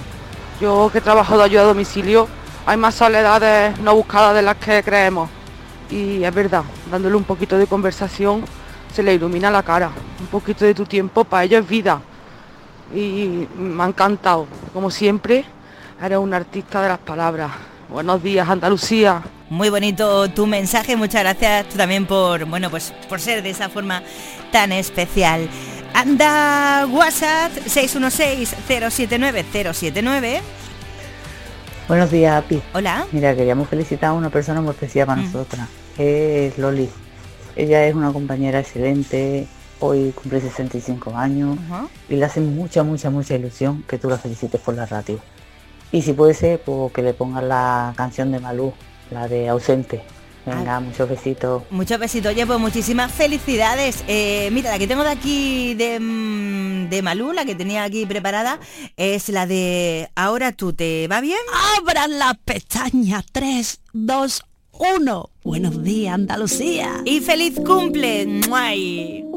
Yo 0.60 0.90
que 0.92 0.98
he 0.98 1.02
trabajado 1.02 1.40
de 1.40 1.46
ayuda 1.46 1.62
a 1.62 1.66
domicilio, 1.66 2.28
hay 2.66 2.78
más 2.78 2.96
soledades 2.96 3.80
no 3.80 3.96
buscadas 3.96 4.36
de 4.36 4.42
las 4.42 4.58
que 4.58 4.84
creemos. 4.84 5.30
Y 5.90 6.24
es 6.24 6.34
verdad, 6.34 6.64
dándole 6.92 7.16
un 7.16 7.24
poquito 7.24 7.58
de 7.58 7.68
conversación 7.68 8.44
se 8.94 9.04
le 9.04 9.14
ilumina 9.14 9.52
la 9.52 9.64
cara. 9.64 9.92
Un 10.20 10.28
poquito 10.28 10.66
de 10.66 10.74
tu 10.74 10.86
tiempo 10.86 11.24
para 11.24 11.44
ello 11.44 11.60
es 11.60 11.68
vida. 11.68 12.02
Y 12.94 13.48
me 13.58 13.84
ha 13.84 13.88
encantado. 13.88 14.48
Como 14.74 14.90
siempre, 14.90 15.46
eres 16.02 16.18
un 16.18 16.34
artista 16.34 16.82
de 16.82 16.90
las 16.90 17.00
palabras. 17.00 17.52
Buenos 17.90 18.22
días, 18.22 18.50
Andalucía. 18.50 19.22
Muy 19.50 19.70
bonito 19.70 20.30
tu 20.32 20.46
mensaje, 20.46 20.98
muchas 20.98 21.22
gracias 21.22 21.70
tú 21.70 21.78
también 21.78 22.06
por, 22.06 22.44
bueno, 22.46 22.70
pues 22.70 22.94
por 23.08 23.22
ser 23.22 23.42
de 23.42 23.52
esa 23.52 23.70
forma 23.70 24.04
tan 24.52 24.74
especial. 24.74 25.48
Anda 25.94 26.88
WhatsApp 26.92 27.52
616-079-079. 27.66 30.42
Buenos 31.88 32.12
días, 32.12 32.44
Api. 32.44 32.62
Hola. 32.74 33.08
Mira, 33.12 33.36
queríamos 33.36 33.70
felicitar 33.70 34.10
a 34.10 34.14
una 34.14 34.30
persona 34.30 34.62
muy 34.62 34.72
especial 34.72 35.08
para 35.08 35.22
nosotras, 35.22 35.68
que 35.96 36.48
es 36.48 36.58
Loli. 36.58 36.90
Ella 37.56 37.88
es 37.88 37.96
una 37.96 38.12
compañera 38.12 38.60
excelente, 38.60 39.48
hoy 39.80 40.12
cumple 40.12 40.42
65 40.42 41.16
años 41.16 41.58
y 42.10 42.16
le 42.16 42.26
hace 42.26 42.42
mucha, 42.42 42.84
mucha, 42.84 43.10
mucha 43.10 43.36
ilusión 43.36 43.84
que 43.88 43.98
tú 43.98 44.10
la 44.10 44.18
felicites 44.18 44.60
por 44.62 44.76
la 44.76 44.86
radio. 44.86 45.20
Y 45.92 46.02
si 46.02 46.14
puede 46.14 46.34
ser, 46.34 46.62
pues 46.62 46.92
que 46.92 47.02
le 47.02 47.14
pongas 47.14 47.44
la 47.44 47.94
canción 47.96 48.32
de 48.32 48.40
Malú, 48.40 48.74
la 49.10 49.28
de 49.28 49.50
Ausente. 49.50 50.04
Venga, 50.48 50.80
muchos 50.80 51.10
besitos. 51.10 51.64
Muchos 51.70 52.00
besitos, 52.00 52.32
oye, 52.32 52.46
pues 52.46 52.60
muchísimas 52.60 53.12
felicidades. 53.12 54.04
Eh, 54.08 54.50
mira, 54.52 54.72
la 54.72 54.80
que 54.80 54.88
tengo 54.88 55.04
de 55.04 55.10
aquí 55.10 55.74
de, 55.74 56.00
mm, 56.00 56.90
de 56.90 57.02
Malú, 57.02 57.34
la 57.34 57.46
que 57.46 57.56
tenía 57.56 57.84
aquí 57.84 58.06
preparada, 58.06 58.60
es 58.96 59.30
la 59.30 59.46
de 59.46 60.10
Ahora 60.16 60.54
tú, 60.54 60.74
¿te 60.74 61.08
va 61.08 61.22
bien? 61.22 61.38
Abran 61.78 62.18
las 62.18 62.38
pestañas 62.38 63.26
3, 63.32 63.82
2, 63.94 64.44
1. 64.72 65.30
Buenos 65.44 65.84
días, 65.84 66.14
Andalucía. 66.14 67.02
Y 67.06 67.20
feliz 67.20 67.60
cumple. 67.66 68.26
¡Muay! 68.48 69.37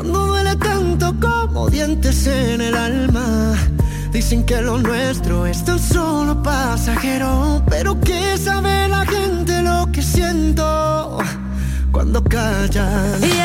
cuando 0.00 0.26
duele 0.28 0.54
tanto 0.54 1.12
como 1.20 1.68
dientes 1.68 2.24
en 2.28 2.60
el 2.60 2.76
alma. 2.76 3.56
Dicen 4.12 4.46
que 4.46 4.62
lo 4.62 4.78
nuestro 4.78 5.44
es 5.44 5.64
tan 5.64 5.80
solo 5.80 6.40
pasajero, 6.40 7.60
pero 7.68 8.00
que 8.00 8.38
sabe 8.38 8.86
la 8.86 9.04
gente 9.04 9.60
lo 9.60 9.90
que 9.90 10.00
siento 10.00 11.18
cuando 11.90 12.22
callan. 12.22 13.24
Y 13.24 13.40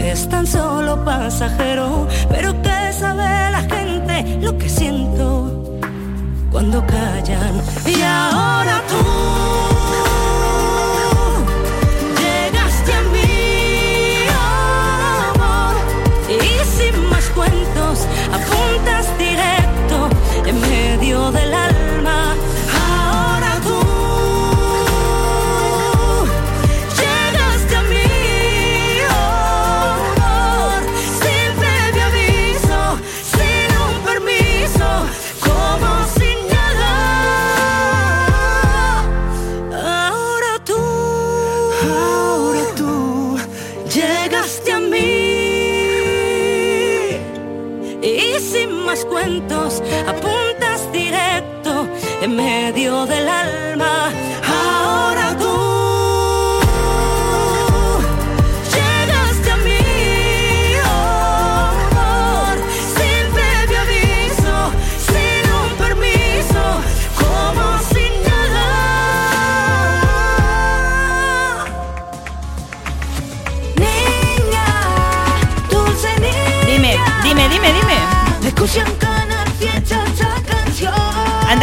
es 0.00 0.28
tan 0.28 0.46
solo 0.46 1.04
pasajero, 1.04 2.06
pero 2.28 2.52
que 2.62 2.92
sabe 2.92 3.50
la 3.50 3.62
gente 3.62 4.38
lo 4.40 4.56
que 4.58 4.68
siento 4.68 5.80
cuando 6.50 6.84
callan. 6.86 7.54
Y 7.86 8.02
ahora 8.02 8.82
tú 8.88 9.17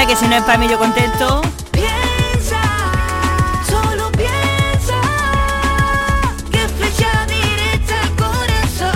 Que 0.07 0.15
si 0.15 0.27
no 0.27 0.35
es 0.35 0.43
para 0.43 0.59
mí 0.59 0.67
yo 0.69 0.77
contento. 0.77 1.41
Piensa, 1.71 2.61
solo 3.67 4.11
piensa 4.11 5.01
que 6.51 6.59
flecha 6.59 7.25
directa 7.25 8.01
al 8.03 8.15
corazón. 8.15 8.91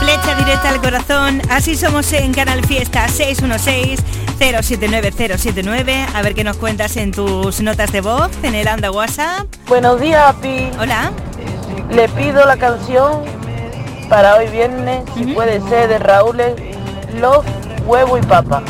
Flecha 0.00 0.34
directa 0.34 0.68
al 0.70 0.80
corazón. 0.80 1.42
Así 1.50 1.76
somos 1.76 2.12
en 2.12 2.34
Canal 2.34 2.66
Fiesta 2.66 3.06
616 3.06 4.00
079079. 4.40 6.06
A 6.14 6.22
ver 6.22 6.34
qué 6.34 6.42
nos 6.42 6.56
cuentas 6.56 6.96
en 6.96 7.12
tus 7.12 7.60
notas 7.60 7.92
de 7.92 8.00
voz 8.00 8.32
en 8.42 8.56
el 8.56 8.66
Anda 8.66 8.90
WhatsApp. 8.90 9.46
Buenos 9.68 10.00
días, 10.00 10.34
Pi. 10.42 10.68
Hola. 10.80 11.12
Le 11.90 12.08
pido 12.08 12.44
la 12.44 12.56
canción 12.56 13.22
para 14.08 14.34
hoy 14.34 14.48
viernes, 14.48 15.04
si 15.14 15.26
puede 15.26 15.60
ser 15.68 15.88
de 15.88 15.98
Raúl, 16.00 16.38
Love, 17.20 17.46
Huevo 17.86 18.18
y 18.18 18.22
Papa. 18.22 18.64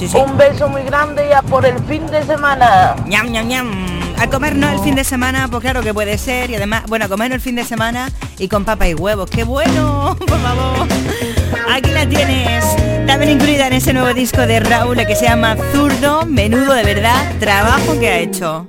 Un 0.00 0.36
beso 0.36 0.68
muy 0.68 0.82
grande 0.82 1.26
ya 1.28 1.42
por 1.42 1.66
el 1.66 1.76
fin 1.84 2.06
de 2.06 2.22
semana. 2.24 2.94
ñam, 3.06 3.26
ñam, 3.32 3.48
ñam. 3.48 3.70
A 4.18 4.28
comer 4.28 4.54
no 4.54 4.68
el 4.68 4.78
fin 4.80 4.94
de 4.94 5.04
semana, 5.04 5.48
pues 5.48 5.60
claro 5.60 5.82
que 5.82 5.92
puede 5.92 6.18
ser. 6.18 6.50
Y 6.50 6.54
además, 6.54 6.84
bueno, 6.88 7.06
a 7.06 7.08
comer 7.08 7.32
el 7.32 7.40
fin 7.40 7.56
de 7.56 7.64
semana 7.64 8.08
y 8.38 8.48
con 8.48 8.64
papa 8.64 8.88
y 8.88 8.94
huevos. 8.94 9.28
¡Qué 9.28 9.44
bueno! 9.44 10.16
Por 10.26 10.38
favor. 10.40 10.88
Aquí 11.72 11.90
la 11.90 12.08
tienes. 12.08 12.64
También 13.06 13.32
incluida 13.32 13.66
en 13.66 13.72
ese 13.72 13.92
nuevo 13.92 14.12
disco 14.14 14.46
de 14.46 14.60
Raúl 14.60 15.04
que 15.06 15.16
se 15.16 15.24
llama 15.24 15.56
Zurdo. 15.72 16.26
Menudo 16.26 16.74
de 16.74 16.84
verdad. 16.84 17.32
Trabajo 17.40 17.98
que 17.98 18.08
ha 18.08 18.18
hecho. 18.18 18.66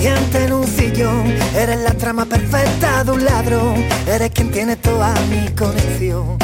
Comida 0.00 0.14
caliente 0.14 0.44
en 0.44 0.52
un 0.52 0.66
sillón, 0.66 1.26
eres 1.54 1.80
la 1.80 1.92
trama 1.92 2.24
perfecta 2.24 3.04
de 3.04 3.12
un 3.12 3.24
ladrón, 3.24 3.84
eres 4.06 4.30
quien 4.30 4.50
tiene 4.50 4.76
toda 4.76 5.14
mi 5.28 5.48
conexión. 5.54 6.38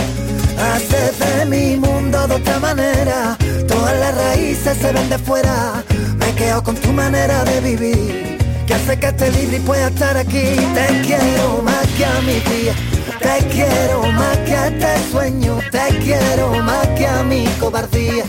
Haces 0.59 1.19
de 1.19 1.47
mi 1.47 1.77
mundo 1.77 2.27
de 2.27 2.35
otra 2.35 2.59
manera, 2.59 3.37
todas 3.69 3.99
las 3.99 4.15
raíces 4.15 4.77
se 4.79 4.93
ven 4.93 5.09
de 5.09 5.19
fuera, 5.19 5.83
me 6.19 6.33
quedo 6.35 6.63
con 6.63 6.77
tu 6.77 6.93
manera 6.93 7.45
de 7.45 7.61
vivir, 7.61 8.39
que 8.67 8.75
hace 8.75 8.99
que 8.99 9.07
esté 9.07 9.31
libre 9.31 9.57
y 9.59 9.61
pueda 9.61 9.89
estar 9.89 10.17
aquí. 10.17 10.57
Te 10.75 11.03
quiero 11.07 11.63
más 11.63 11.87
que 11.97 12.05
a 12.05 12.21
mi 12.21 12.41
día, 12.51 12.75
te 13.21 13.47
quiero 13.49 14.03
más 14.13 14.37
que 14.39 14.55
a 14.55 14.67
este 14.69 15.11
sueño, 15.11 15.59
te 15.71 15.99
quiero 15.99 16.63
más 16.63 16.87
que 16.89 17.07
a 17.07 17.23
mi 17.23 17.47
cobardía 17.61 18.25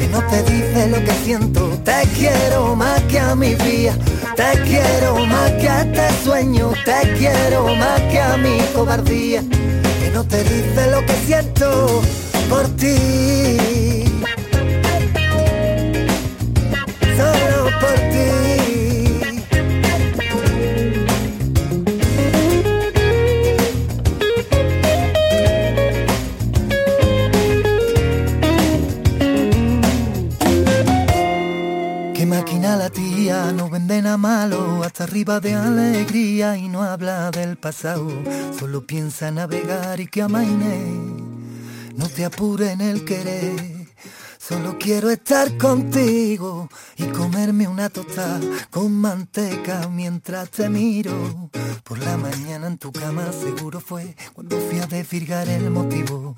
que 0.00 0.08
no 0.08 0.22
te 0.28 0.42
dice 0.44 0.88
lo 0.88 1.04
que 1.04 1.12
siento. 1.24 1.78
Te 1.84 2.02
quiero 2.16 2.74
más 2.74 3.00
que 3.02 3.18
a 3.20 3.34
mi 3.34 3.54
vida, 3.54 3.94
te 4.34 4.50
quiero 4.62 5.26
más 5.26 5.50
que 5.52 5.68
a 5.68 5.82
este 5.82 6.24
sueño, 6.24 6.72
te 6.84 7.12
quiero 7.18 7.74
más 7.76 8.00
que 8.10 8.20
a 8.20 8.36
mi 8.38 8.58
cobardía, 8.74 9.42
que 10.00 10.10
no 10.12 10.24
te 10.24 10.42
dice 10.42 10.90
lo 10.90 11.04
que 11.04 11.14
siento 11.26 12.02
por 12.48 12.66
ti. 12.76 14.04
Solo 17.16 17.70
por 17.80 17.96
ti. 18.12 18.59
Tía, 33.30 33.52
no 33.52 33.70
vende 33.70 34.02
nada 34.02 34.16
malo, 34.16 34.82
hasta 34.82 35.04
arriba 35.04 35.40
de 35.40 35.54
alegría 35.54 36.56
y 36.56 36.68
no 36.68 36.82
habla 36.82 37.30
del 37.30 37.56
pasado, 37.56 38.10
solo 38.58 38.84
piensa 38.86 39.28
en 39.28 39.36
navegar 39.36 40.00
y 40.00 40.06
que 40.06 40.22
amaine, 40.22 40.84
no 41.96 42.08
te 42.08 42.24
apure 42.24 42.72
en 42.72 42.80
el 42.80 43.04
querer, 43.04 43.79
solo 44.50 44.76
quiero 44.80 45.10
estar 45.10 45.56
contigo 45.56 46.68
y 46.96 47.04
comerme 47.04 47.68
una 47.68 47.88
tostada 47.88 48.40
con 48.68 48.90
manteca 48.92 49.88
mientras 49.88 50.50
te 50.50 50.68
miro. 50.68 51.50
Por 51.84 52.00
la 52.00 52.16
mañana 52.16 52.66
en 52.66 52.76
tu 52.76 52.90
cama 52.90 53.30
seguro 53.30 53.78
fue 53.78 54.16
cuando 54.34 54.58
fui 54.58 54.80
a 54.80 54.86
desvirgar 54.86 55.48
el 55.48 55.70
motivo 55.70 56.34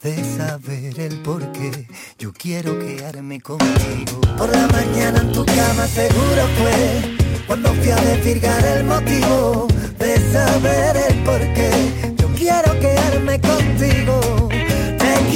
de 0.00 0.14
saber 0.36 1.00
el 1.00 1.20
por 1.22 1.50
qué 1.50 1.88
yo 2.20 2.32
quiero 2.32 2.78
quedarme 2.78 3.40
contigo. 3.40 4.20
Por 4.38 4.48
la 4.48 4.68
mañana 4.68 5.22
en 5.22 5.32
tu 5.32 5.44
cama 5.44 5.88
seguro 5.88 6.42
fue 6.58 7.16
cuando 7.48 7.74
fui 7.74 7.90
a 7.90 7.96
desvirgar 7.96 8.64
el 8.64 8.84
motivo 8.84 9.66
de 9.98 10.32
saber 10.32 10.96
el 11.08 11.24
por 11.24 11.40
qué 11.54 12.14
yo 12.16 12.28
quiero 12.28 12.78
quedarme 12.78 13.40
contigo. 13.40 14.25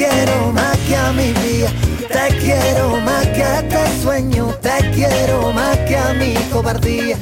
Quiero 0.00 0.50
más 0.54 0.78
que 0.88 0.96
a 0.96 1.12
mi 1.12 1.30
vida, 1.44 1.68
te 2.08 2.34
quiero 2.38 2.96
más 3.02 3.26
que 3.26 3.42
a 3.42 3.60
este 3.60 4.02
sueño, 4.02 4.46
te 4.62 4.90
quiero 4.92 5.52
más 5.52 5.76
que 5.76 5.94
a 5.94 6.14
mi 6.14 6.32
cobardía. 6.50 7.18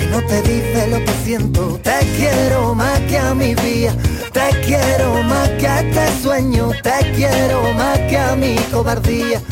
Y 0.00 0.06
no 0.06 0.22
te 0.22 0.40
dice 0.42 0.86
lo 0.86 0.98
que 1.00 1.12
siento, 1.24 1.80
te 1.82 1.98
quiero 2.16 2.76
más 2.76 3.00
que 3.10 3.18
a 3.18 3.34
mi 3.34 3.56
vida, 3.56 3.92
te 4.32 4.50
quiero 4.64 5.20
más 5.24 5.48
que 5.58 5.66
a 5.66 5.80
este 5.80 6.22
sueño, 6.22 6.70
te 6.80 7.12
quiero 7.16 7.74
más 7.74 7.98
que 7.98 8.16
a 8.16 8.36
mi 8.36 8.54
cobardía. 8.70 9.42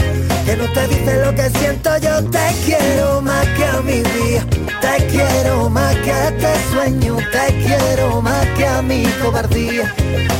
Que 0.44 0.56
no 0.56 0.66
te 0.72 0.86
dice 0.86 1.24
lo 1.24 1.34
que 1.34 1.50
siento, 1.58 1.98
yo 1.98 2.22
te 2.30 2.54
quiero 2.64 3.20
más 3.20 3.48
que 3.48 3.64
a 3.64 3.80
mi 3.80 4.00
vida, 4.00 4.46
te 4.80 5.06
quiero 5.08 5.68
más 5.68 5.96
que 5.96 6.12
a 6.12 6.28
este 6.28 6.54
sueño, 6.72 7.16
te 7.16 7.30
que 7.32 7.39
a 8.80 8.82
mi 8.82 9.04
cobardía. 9.22 9.94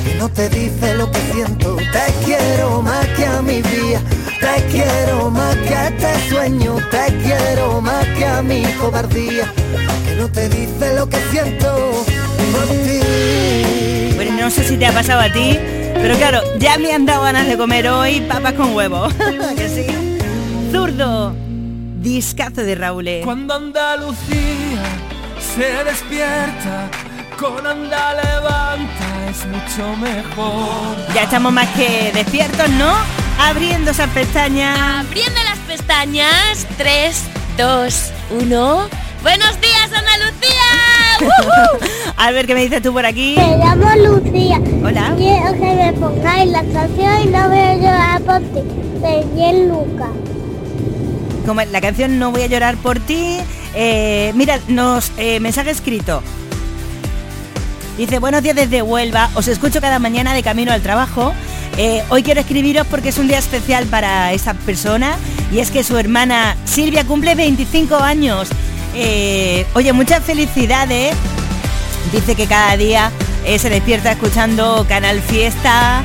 Que 0.05 0.15
no 0.15 0.29
te 0.31 0.49
dice 0.49 0.95
lo 0.95 1.11
que 1.11 1.21
siento, 1.33 1.77
te 1.77 2.25
quiero 2.25 2.81
más 2.81 3.07
que 3.09 3.27
a 3.27 3.43
mi 3.43 3.61
vida, 3.61 4.01
te 4.41 4.65
quiero 4.73 5.31
más 5.31 5.55
que 5.57 5.75
a 5.75 5.89
este 5.89 6.29
sueño, 6.31 6.77
te 6.91 7.15
quiero 7.23 7.81
más 7.83 8.07
que 8.17 8.25
a 8.25 8.43
mi 8.43 8.63
cobardía. 8.81 9.53
Que 10.07 10.15
no 10.17 10.29
te 10.29 10.49
dice 10.49 10.95
lo 10.95 11.07
que 11.09 11.19
siento 11.31 11.69
por 12.53 12.67
ti. 12.85 14.15
Bueno, 14.17 14.33
no 14.41 14.51
sé 14.51 14.65
si 14.65 14.77
te 14.79 14.87
ha 14.87 14.93
pasado 14.93 15.21
a 15.21 15.31
ti, 15.31 15.59
pero 15.95 16.17
claro, 16.17 16.41
ya 16.59 16.79
me 16.79 16.93
han 16.95 17.05
dado 17.05 17.23
ganas 17.23 17.47
de 17.47 17.59
comer 17.59 17.89
hoy 17.89 18.23
papas 18.23 18.55
con 18.55 18.75
huevo. 18.75 19.09
que 19.57 19.69
sí. 19.69 19.87
Zurdo. 20.73 21.35
Discazo 22.01 22.63
de 22.63 22.75
Raúl. 22.75 23.07
Cuando 23.23 23.53
Andalucía 23.53 24.83
se 25.55 25.85
despierta, 25.85 26.89
con 27.41 27.67
anda 27.67 28.15
levanta 28.15 29.31
es 29.31 29.47
mucho 29.47 29.97
mejor. 29.97 30.97
Ya 31.15 31.23
estamos 31.23 31.51
más 31.53 31.69
que 31.71 32.13
despiertos, 32.13 32.69
¿no? 32.71 32.93
Abriendo 33.39 33.93
esas 33.93 34.11
pestañas. 34.11 34.79
Abriendo 34.79 35.41
las 35.49 35.59
pestañas. 35.61 36.67
3, 36.77 37.23
2, 37.57 38.13
1. 38.43 38.89
Buenos 39.23 39.61
días, 39.61 39.91
Andalucía. 39.91 40.69
A 42.19 42.31
ver 42.33 42.47
qué 42.47 42.55
me 42.55 42.61
dices 42.61 42.83
tú 42.83 42.93
por 42.93 43.07
aquí. 43.07 43.37
Me 43.39 43.57
llamo 43.57 43.89
Lucía. 43.97 44.61
Hola. 44.85 45.15
Quiero 45.17 45.53
que 45.55 45.75
me 45.75 45.93
pongáis 45.95 46.51
la 46.51 46.63
canción 46.65 47.23
y 47.23 47.27
no 47.27 47.49
voy 47.49 47.59
a 47.59 47.75
llorar 47.77 48.21
por 48.21 48.41
ti. 48.41 48.61
De 49.01 49.67
Luca. 49.67 50.09
Como 51.47 51.63
la 51.63 51.81
canción 51.81 52.19
No 52.19 52.33
voy 52.33 52.43
a 52.43 52.47
llorar 52.49 52.77
por 52.77 52.99
ti. 53.01 53.39
eh, 53.75 54.31
mira, 54.35 54.61
nos 54.69 55.11
eh, 55.17 55.41
mensaje 55.41 55.71
escrito. 55.71 56.23
Dice, 58.01 58.19
buenos 58.19 58.43
días 58.43 58.57
desde 58.57 58.81
Huelva, 58.81 59.29
os 59.35 59.47
escucho 59.47 59.83
cada 59.83 59.99
mañana 59.99 60.33
de 60.33 60.43
camino 60.43 60.73
al 60.73 60.81
trabajo. 60.81 61.35
Eh, 61.77 62.03
hoy 62.09 62.23
quiero 62.23 62.41
escribiros 62.41 62.87
porque 62.87 63.11
es 63.11 63.19
un 63.19 63.29
día 63.29 63.37
especial 63.37 63.85
para 63.85 64.33
esa 64.33 64.55
persona 64.55 65.19
y 65.53 65.59
es 65.59 65.71
que 65.71 65.85
su 65.85 65.99
hermana 65.99 66.57
Silvia 66.65 67.05
cumple 67.05 67.35
25 67.35 67.97
años. 67.97 68.49
Eh, 68.95 69.67
oye, 69.75 69.93
muchas 69.93 70.25
felicidades. 70.25 71.15
Dice 72.11 72.37
que 72.37 72.47
cada 72.47 72.75
día 72.79 73.13
eh, 73.45 73.59
se 73.59 73.69
despierta 73.69 74.13
escuchando 74.13 74.87
Canal 74.89 75.21
Fiesta 75.21 76.03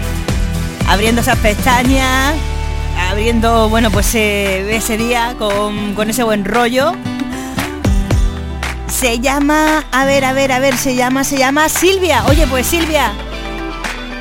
abriendo 0.90 1.22
esas 1.22 1.38
pestañas, 1.38 2.34
abriendo, 3.10 3.70
bueno, 3.70 3.90
pues 3.90 4.14
ese 4.14 4.98
día 4.98 5.34
con, 5.40 5.96
con 5.96 6.10
ese 6.10 6.24
buen 6.24 6.44
rollo. 6.44 6.92
Se 9.06 9.20
llama, 9.20 9.84
a 9.92 10.04
ver, 10.06 10.26
a 10.26 10.34
ver, 10.34 10.52
a 10.52 10.58
ver, 10.58 10.76
se 10.76 10.96
llama, 10.96 11.24
se 11.24 11.38
llama 11.38 11.70
Silvia. 11.70 12.26
Oye, 12.28 12.48
pues 12.48 12.66
Silvia, 12.66 13.12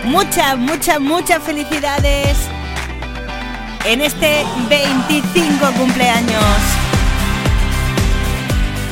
muchas, 0.05 0.59
muchas, 0.59 1.01
muchas 1.01 1.43
felicidades 1.43 2.37
en 3.87 4.03
este 4.03 4.45
25 4.68 5.72
cumpleaños. 5.78 6.45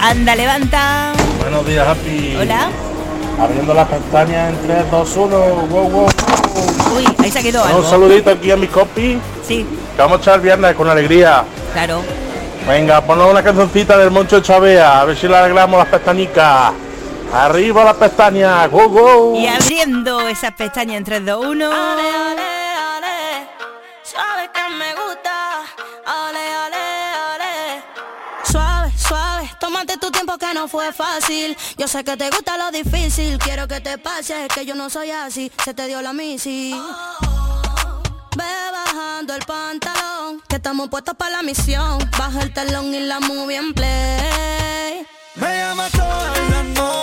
Anda, 0.01 0.35
levanta. 0.35 1.13
Buenos 1.39 1.67
días, 1.67 1.87
Happy. 1.87 2.37
Hola. 2.37 2.71
Abriendo 3.39 3.75
las 3.75 3.87
pestañas 3.87 4.49
en 4.49 4.67
3, 4.67 4.91
2, 4.91 5.17
1. 5.17 5.39
Wow, 5.39 5.91
wow. 5.91 6.09
Uy, 6.97 7.07
ahí 7.19 7.31
se 7.31 7.43
quedado 7.43 7.79
Un 7.79 7.85
saludito 7.85 8.31
aquí 8.31 8.51
a 8.51 8.57
mis 8.57 8.71
compis. 8.71 9.19
Sí, 9.47 9.67
Que 9.95 10.01
vamos 10.01 10.21
a 10.21 10.23
echar 10.23 10.41
viernes 10.41 10.75
con 10.75 10.89
alegría. 10.89 11.45
claro. 11.75 12.03
Venga, 12.67 13.01
ponnos 13.01 13.31
una 13.31 13.43
cancioncita 13.43 13.99
del 13.99 14.11
Moncho 14.11 14.41
Chavea, 14.41 15.01
a 15.01 15.05
ver 15.05 15.17
si 15.17 15.27
le 15.27 15.37
arreglamos 15.37 15.79
las 15.79 15.89
pestañicas. 15.89 16.73
Arriba 17.33 17.85
las 17.85 17.97
pestañas, 17.97 18.71
go 18.71 18.89
go. 18.89 19.35
Y 19.37 19.47
abriendo 19.47 20.29
esas 20.29 20.53
pestañas 20.53 20.99
en 20.99 21.05
3, 21.05 21.25
2, 21.25 21.47
1. 21.47 21.71
Suave 24.05 24.51
que 24.53 24.75
me 24.75 24.95
gusta. 24.95 25.61
Ale, 26.05 26.39
ale, 26.39 26.77
ale. 27.35 27.83
Suave, 28.45 28.93
suave. 28.97 29.51
Tómate 29.59 29.97
tu 29.97 30.11
tiempo 30.11 30.37
que 30.37 30.53
no 30.53 30.69
fue 30.69 30.93
fácil. 30.93 31.57
Yo 31.79 31.89
sé 31.89 32.05
que 32.05 32.17
te 32.17 32.29
gusta 32.31 32.59
lo 32.59 32.71
difícil. 32.71 33.39
Quiero 33.39 33.67
que 33.67 33.81
te 33.81 33.97
pase, 33.99 34.47
que 34.55 34.67
yo 34.67 34.75
no 34.75 34.91
soy 34.91 35.11
así. 35.11 35.51
Se 35.65 35.73
te 35.73 35.87
dio 35.87 36.03
la 36.03 36.13
misi. 36.13 36.75
Ve 38.37 38.45
bajando 38.73 39.35
el 39.35 39.45
pantalón. 39.45 40.43
Que 40.49 40.57
estamos 40.57 40.89
puestos 40.89 41.15
para 41.17 41.37
la 41.37 41.43
misión. 41.43 41.99
Baja 42.19 42.41
el 42.43 42.53
telón 42.53 42.95
y 42.95 43.01
la 43.01 43.21
movie 43.21 43.57
en 43.57 43.75
play. 43.75 45.07
Me 45.37 45.59
llama 45.59 45.89
toda 45.91 46.33
la 46.51 46.63
noche 46.63 47.02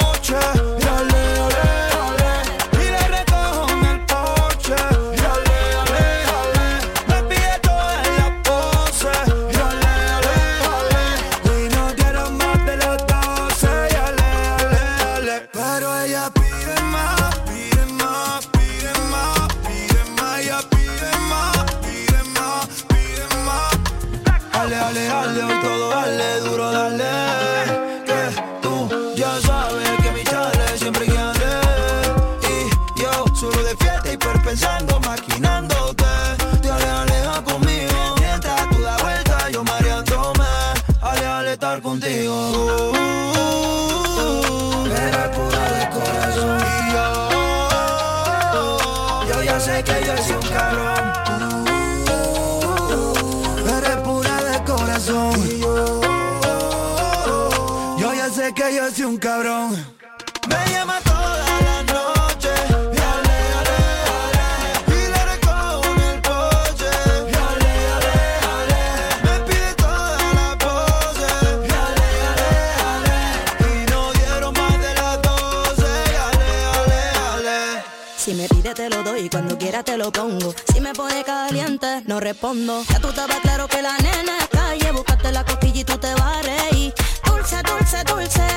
doy, 79.20 79.30
cuando 79.30 79.58
quiera 79.58 79.84
te 79.84 79.98
lo 79.98 80.12
pongo. 80.12 80.54
Si 80.74 80.80
me 80.80 80.94
pone 80.94 81.24
caliente, 81.24 82.02
no 82.06 82.20
respondo. 82.20 82.84
Ya 82.90 83.00
tú 83.00 83.10
estabas 83.10 83.40
claro 83.40 83.68
que 83.68 83.82
la 83.82 83.98
nena 83.98 84.38
es 84.40 84.48
calle, 84.48 84.92
buscaste 84.92 85.32
la 85.32 85.44
cosquilla 85.44 85.82
y 85.82 85.84
tú 85.84 85.98
te 85.98 86.14
vas 86.14 86.38
a. 86.38 86.94
Dulce, 87.26 87.62
dulce, 87.64 88.04
dulce, 88.06 88.48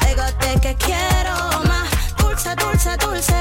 pégate 0.00 0.60
que 0.60 0.74
quiero 0.76 1.34
más. 1.64 1.88
Dulce, 2.18 2.54
dulce, 2.56 2.96
dulce, 2.96 3.34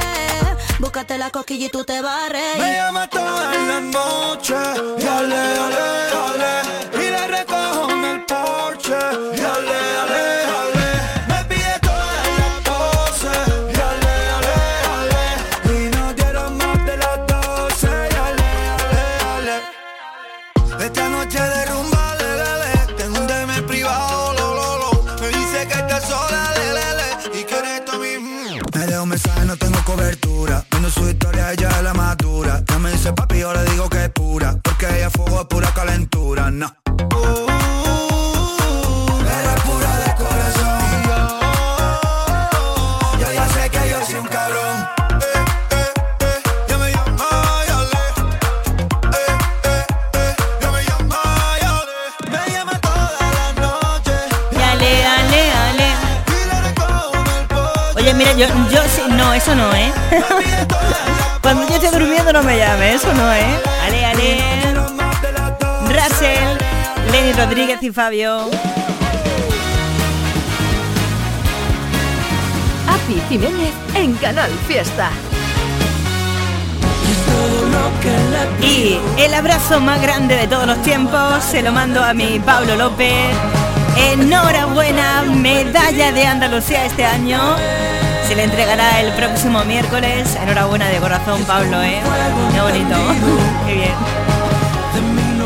búscate 0.80 1.18
la 1.18 1.30
cosquilla 1.30 1.68
y 1.68 1.70
tú 1.70 1.84
te 1.84 2.02
vas 2.02 2.26
a 2.26 2.30
reír. 2.30 2.60
Me 2.60 2.74
llama 2.74 3.08
toda 3.10 3.54
la 3.54 3.80
noche. 3.82 4.56
Y 5.00 5.08
ale, 5.08 5.42
ale, 5.66 5.86
ale. 6.26 7.06
Y 7.06 7.10
le 7.12 7.28
recojo 7.28 7.90
en 7.92 8.06
el 8.06 8.26
porche. 8.26 8.98
Y 9.36 9.40
ale, 9.40 9.78
ale, 10.04 10.75
dice 32.96 33.12
papi, 33.14 33.40
yo 33.40 33.54
le 33.54 33.64
digo 33.66 33.90
que 33.90 34.06
es 34.06 34.10
pura. 34.10 34.56
Porque 34.64 34.86
ella 34.98 35.10
fuego 35.10 35.42
es 35.42 35.48
pura 35.48 35.70
calentura, 35.74 36.50
no. 36.50 36.74
Oye, 57.98 58.14
mira, 58.14 58.34
yo, 58.34 58.48
yo 58.70 58.82
sí, 58.88 59.02
no, 59.10 59.34
eso 59.34 59.56
no, 59.56 59.74
¿eh? 59.74 59.92
Esté 61.86 62.00
durmiendo 62.00 62.34
no 62.34 62.42
me 62.42 62.58
llame, 62.58 62.96
eso 62.96 63.14
no, 63.14 63.32
¿eh? 63.32 63.46
Ale, 63.86 64.06
ale. 64.06 64.40
Russell, 65.88 66.58
Lenny 67.12 67.32
Rodríguez 67.34 67.78
y 67.84 67.92
Fabio. 67.92 68.50
Api 72.88 73.22
Jiménez 73.30 73.74
en 73.94 74.16
Canal 74.16 74.50
Fiesta. 74.68 75.12
Y 78.64 78.98
el 79.20 79.34
abrazo 79.36 79.80
más 79.80 80.02
grande 80.02 80.38
de 80.38 80.48
todos 80.48 80.66
los 80.66 80.82
tiempos 80.82 81.44
se 81.44 81.62
lo 81.62 81.72
mando 81.72 82.04
a 82.04 82.16
mi 82.16 82.40
Pablo 82.40 82.76
López. 82.78 83.30
Enhorabuena, 83.96 85.22
medalla 85.22 86.12
de 86.12 86.26
Andalucía 86.26 86.84
este 86.86 87.06
año. 87.06 87.56
Se 88.28 88.36
le 88.36 88.44
entregará 88.44 89.02
el 89.02 89.12
próximo 89.14 89.64
miércoles. 89.66 90.36
Enhorabuena 90.42 90.88
de 90.90 90.98
corazón, 90.98 91.44
Pablo, 91.46 91.82
¿eh? 91.84 92.02
Qué 92.54 92.62
bonito. 92.62 92.96
Qué 93.68 93.74
bien. 93.74 93.94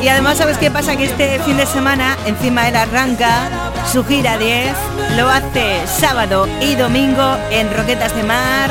Y 0.01 0.07
además, 0.07 0.37
¿sabes 0.37 0.57
qué 0.57 0.71
pasa? 0.71 0.95
Que 0.95 1.05
este 1.05 1.39
fin 1.39 1.57
de 1.57 1.65
semana, 1.65 2.17
encima 2.25 2.69
él 2.69 2.75
arranca 2.77 3.49
su 3.91 4.05
gira 4.05 4.37
10, 4.37 4.73
lo 5.17 5.27
hace 5.27 5.85
sábado 5.87 6.47
y 6.61 6.75
domingo 6.75 7.35
en 7.51 7.69
Roquetas 7.75 8.15
de 8.15 8.23
Mar, 8.23 8.69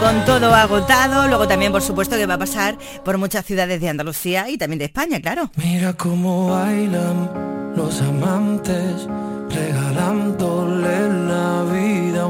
con 0.00 0.24
todo 0.24 0.54
agotado. 0.54 1.26
Luego 1.26 1.48
también, 1.48 1.72
por 1.72 1.82
supuesto, 1.82 2.16
que 2.16 2.26
va 2.26 2.34
a 2.34 2.38
pasar 2.38 2.78
por 3.04 3.18
muchas 3.18 3.44
ciudades 3.44 3.80
de 3.80 3.88
Andalucía 3.88 4.48
y 4.48 4.58
también 4.58 4.78
de 4.78 4.84
España, 4.84 5.20
claro. 5.20 5.50
Mira 5.56 5.92
cómo 5.94 6.50
bailan 6.50 7.72
los 7.74 8.00
amantes, 8.02 9.08
regalándole 9.50 11.08
la 11.26 11.64
vida 11.72 12.22
a 12.22 12.26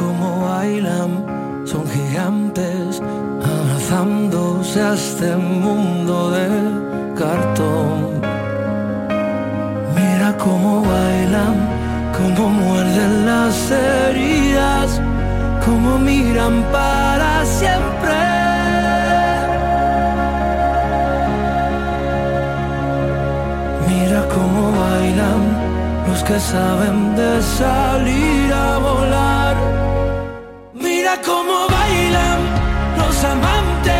Cómo 0.00 0.46
bailan, 0.46 1.10
son 1.66 1.84
gigantes, 1.86 3.02
abrazándose 3.54 4.80
a 4.80 4.94
este 4.94 5.36
mundo 5.36 6.30
de 6.30 6.48
cartón. 7.18 8.22
Mira 9.94 10.34
cómo 10.38 10.80
bailan, 10.80 11.54
cómo 12.16 12.48
muerden 12.48 13.26
las 13.26 13.70
heridas 13.70 15.00
como 15.64 15.98
miran 15.98 16.62
para 16.72 17.44
siempre. 17.44 18.16
Mira 23.86 24.20
cómo 24.34 24.62
bailan 24.80 25.42
los 26.08 26.24
que 26.24 26.40
saben 26.40 27.16
de 27.16 27.42
salir 27.42 28.52
a 28.52 28.78
volar. 28.78 29.79
Mira 31.10 31.22
cómo 31.22 31.66
bailan 31.68 32.38
los 32.96 33.24
amantes 33.24 33.99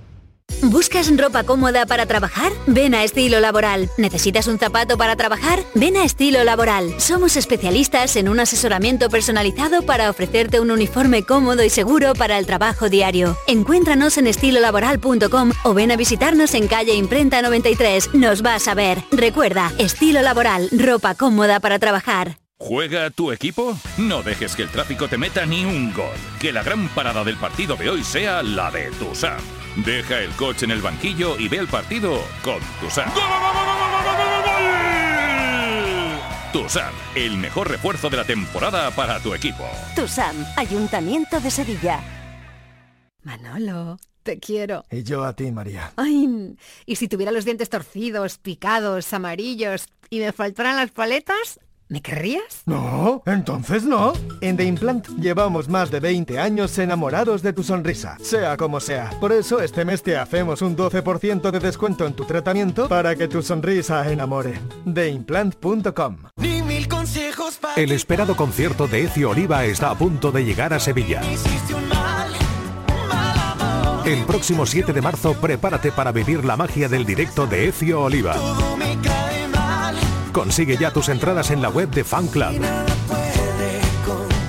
¿Buscas 0.63 1.15
ropa 1.17 1.43
cómoda 1.43 1.87
para 1.87 2.05
trabajar? 2.05 2.51
Ven 2.67 2.93
a 2.93 3.03
Estilo 3.03 3.39
Laboral. 3.39 3.89
¿Necesitas 3.97 4.45
un 4.47 4.59
zapato 4.59 4.95
para 4.95 5.15
trabajar? 5.15 5.59
Ven 5.73 5.97
a 5.97 6.03
Estilo 6.03 6.43
Laboral. 6.43 6.93
Somos 6.99 7.35
especialistas 7.35 8.15
en 8.15 8.29
un 8.29 8.39
asesoramiento 8.39 9.09
personalizado 9.09 9.81
para 9.81 10.09
ofrecerte 10.09 10.59
un 10.59 10.69
uniforme 10.69 11.23
cómodo 11.23 11.63
y 11.63 11.69
seguro 11.69 12.13
para 12.13 12.37
el 12.37 12.45
trabajo 12.45 12.89
diario. 12.89 13.37
Encuéntranos 13.47 14.19
en 14.19 14.27
estilolaboral.com 14.27 15.51
o 15.63 15.73
ven 15.73 15.91
a 15.91 15.95
visitarnos 15.95 16.53
en 16.53 16.67
calle 16.67 16.93
Imprenta 16.93 17.41
93. 17.41 18.13
Nos 18.13 18.43
vas 18.43 18.67
a 18.67 18.75
ver. 18.75 18.99
Recuerda, 19.11 19.71
Estilo 19.79 20.21
Laboral, 20.21 20.69
ropa 20.71 21.15
cómoda 21.15 21.59
para 21.59 21.79
trabajar. 21.79 22.37
¿Juega 22.59 23.09
tu 23.09 23.31
equipo? 23.31 23.75
No 23.97 24.21
dejes 24.21 24.55
que 24.55 24.61
el 24.61 24.69
tráfico 24.69 25.07
te 25.07 25.17
meta 25.17 25.47
ni 25.47 25.65
un 25.65 25.91
gol. 25.91 26.05
Que 26.39 26.53
la 26.53 26.61
gran 26.61 26.87
parada 26.89 27.23
del 27.23 27.37
partido 27.37 27.75
de 27.75 27.89
hoy 27.89 28.03
sea 28.03 28.43
la 28.43 28.69
de 28.69 28.91
Tusam. 28.91 29.39
Deja 29.75 30.19
el 30.19 30.31
coche 30.31 30.65
en 30.65 30.71
el 30.71 30.81
banquillo 30.81 31.39
y 31.39 31.47
ve 31.47 31.57
el 31.57 31.67
partido 31.67 32.21
con 32.43 32.59
Tusam. 32.81 33.09
Tusam, 36.51 36.93
el 37.15 37.37
mejor 37.37 37.69
refuerzo 37.69 38.09
de 38.09 38.17
la 38.17 38.25
temporada 38.25 38.91
para 38.91 39.21
tu 39.21 39.33
equipo. 39.33 39.63
TUSAM, 39.95 40.35
Ayuntamiento 40.57 41.39
de 41.39 41.49
Sevilla. 41.49 42.01
Manolo, 43.23 43.97
te 44.23 44.39
quiero. 44.39 44.83
Y 44.91 45.03
yo 45.03 45.23
a 45.23 45.33
ti, 45.33 45.49
María. 45.51 45.93
Ay, 45.95 46.57
y 46.85 46.97
si 46.97 47.07
tuviera 47.07 47.31
los 47.31 47.45
dientes 47.45 47.69
torcidos, 47.69 48.37
picados, 48.37 49.13
amarillos 49.13 49.85
y 50.09 50.19
me 50.19 50.33
faltaran 50.33 50.75
las 50.75 50.91
paletas, 50.91 51.61
¿me 51.91 52.01
querrías? 52.01 52.63
No, 52.65 53.21
entonces 53.25 53.83
no. 53.83 54.13
En 54.39 54.55
The 54.55 54.63
Implant 54.63 55.07
llevamos 55.19 55.67
más 55.67 55.91
de 55.91 55.99
20 55.99 56.39
años 56.39 56.77
enamorados 56.77 57.41
de 57.41 57.51
tu 57.51 57.63
sonrisa, 57.63 58.17
sea 58.21 58.55
como 58.55 58.79
sea. 58.79 59.09
Por 59.19 59.33
eso 59.33 59.61
este 59.61 59.83
mes 59.83 60.01
te 60.01 60.15
hacemos 60.15 60.61
un 60.61 60.77
12% 60.77 61.51
de 61.51 61.59
descuento 61.59 62.07
en 62.07 62.13
tu 62.13 62.23
tratamiento 62.23 62.87
para 62.87 63.15
que 63.17 63.27
tu 63.27 63.43
sonrisa 63.43 64.09
enamore. 64.09 64.57
TheImplant.com 64.91 66.17
Ni 66.37 66.61
mil 66.61 66.87
consejos 66.87 67.57
para 67.57 67.75
El 67.75 67.91
esperado 67.91 68.37
concierto 68.37 68.87
de 68.87 69.03
Ecio 69.03 69.31
Oliva 69.31 69.65
está 69.65 69.91
a 69.91 69.97
punto 69.97 70.31
de 70.31 70.45
llegar 70.45 70.73
a 70.73 70.79
Sevilla. 70.79 71.21
hiciste 71.29 71.73
un 71.73 71.89
mal. 71.89 72.31
El 74.05 74.23
próximo 74.23 74.65
7 74.65 74.93
de 74.93 75.01
marzo 75.01 75.33
prepárate 75.33 75.91
para 75.91 76.13
vivir 76.13 76.45
la 76.45 76.55
magia 76.55 76.87
del 76.87 77.05
directo 77.05 77.45
de 77.47 77.67
Ecio 77.67 78.01
Oliva. 78.01 78.35
Consigue 80.31 80.77
ya 80.77 80.91
tus 80.91 81.09
entradas 81.09 81.51
en 81.51 81.61
la 81.61 81.69
web 81.69 81.89
de 81.89 82.03
Fan 82.03 82.27
Club. 82.27 82.61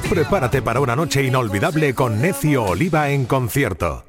Prepárate 0.09 0.63
para 0.63 0.81
una 0.81 0.95
noche 0.95 1.23
inolvidable 1.23 1.95
con 1.95 2.21
Necio 2.21 2.65
Oliva 2.65 3.11
en 3.11 3.25
concierto. 3.25 4.05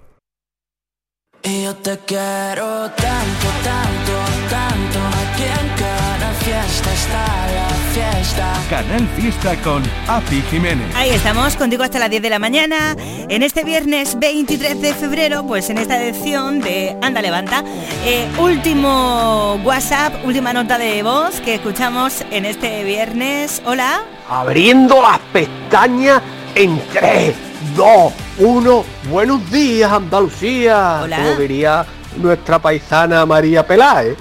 Fiesta. 7.94 8.54
Canal 8.72 9.08
Fiesta 9.10 9.56
con 9.58 9.84
Api 10.08 10.42
Jiménez. 10.50 10.88
Ahí 10.96 11.12
estamos, 11.12 11.56
contigo 11.56 11.84
hasta 11.84 12.00
las 12.00 12.10
10 12.10 12.24
de 12.24 12.30
la 12.32 12.40
mañana. 12.40 12.96
En 12.98 13.44
este 13.44 13.64
viernes 13.64 14.18
23 14.20 14.82
de 14.82 14.94
febrero, 14.96 15.46
pues 15.46 15.70
en 15.70 15.78
esta 15.78 16.02
edición 16.02 16.60
de 16.60 16.98
Anda 17.04 17.22
Levanta, 17.22 17.64
eh, 18.04 18.28
último 18.40 19.62
WhatsApp, 19.64 20.26
última 20.26 20.54
nota 20.54 20.80
de 20.80 21.04
voz 21.04 21.40
que 21.42 21.56
escuchamos 21.56 22.24
en 22.32 22.46
este 22.46 22.84
viernes. 22.84 23.62
Hola. 23.64 24.02
Abriendo 24.28 25.00
las 25.00 25.20
pestañas 25.32 26.22
en 26.56 26.82
3, 26.94 27.36
2, 27.76 28.14
1. 28.40 28.86
Buenos 29.12 29.52
días, 29.52 29.92
Andalucía. 29.92 31.02
Hola. 31.04 31.18
Como 31.18 31.36
diría 31.36 31.86
nuestra 32.18 32.58
paisana 32.58 33.24
María 33.28 33.66
Peláez. 33.66 34.18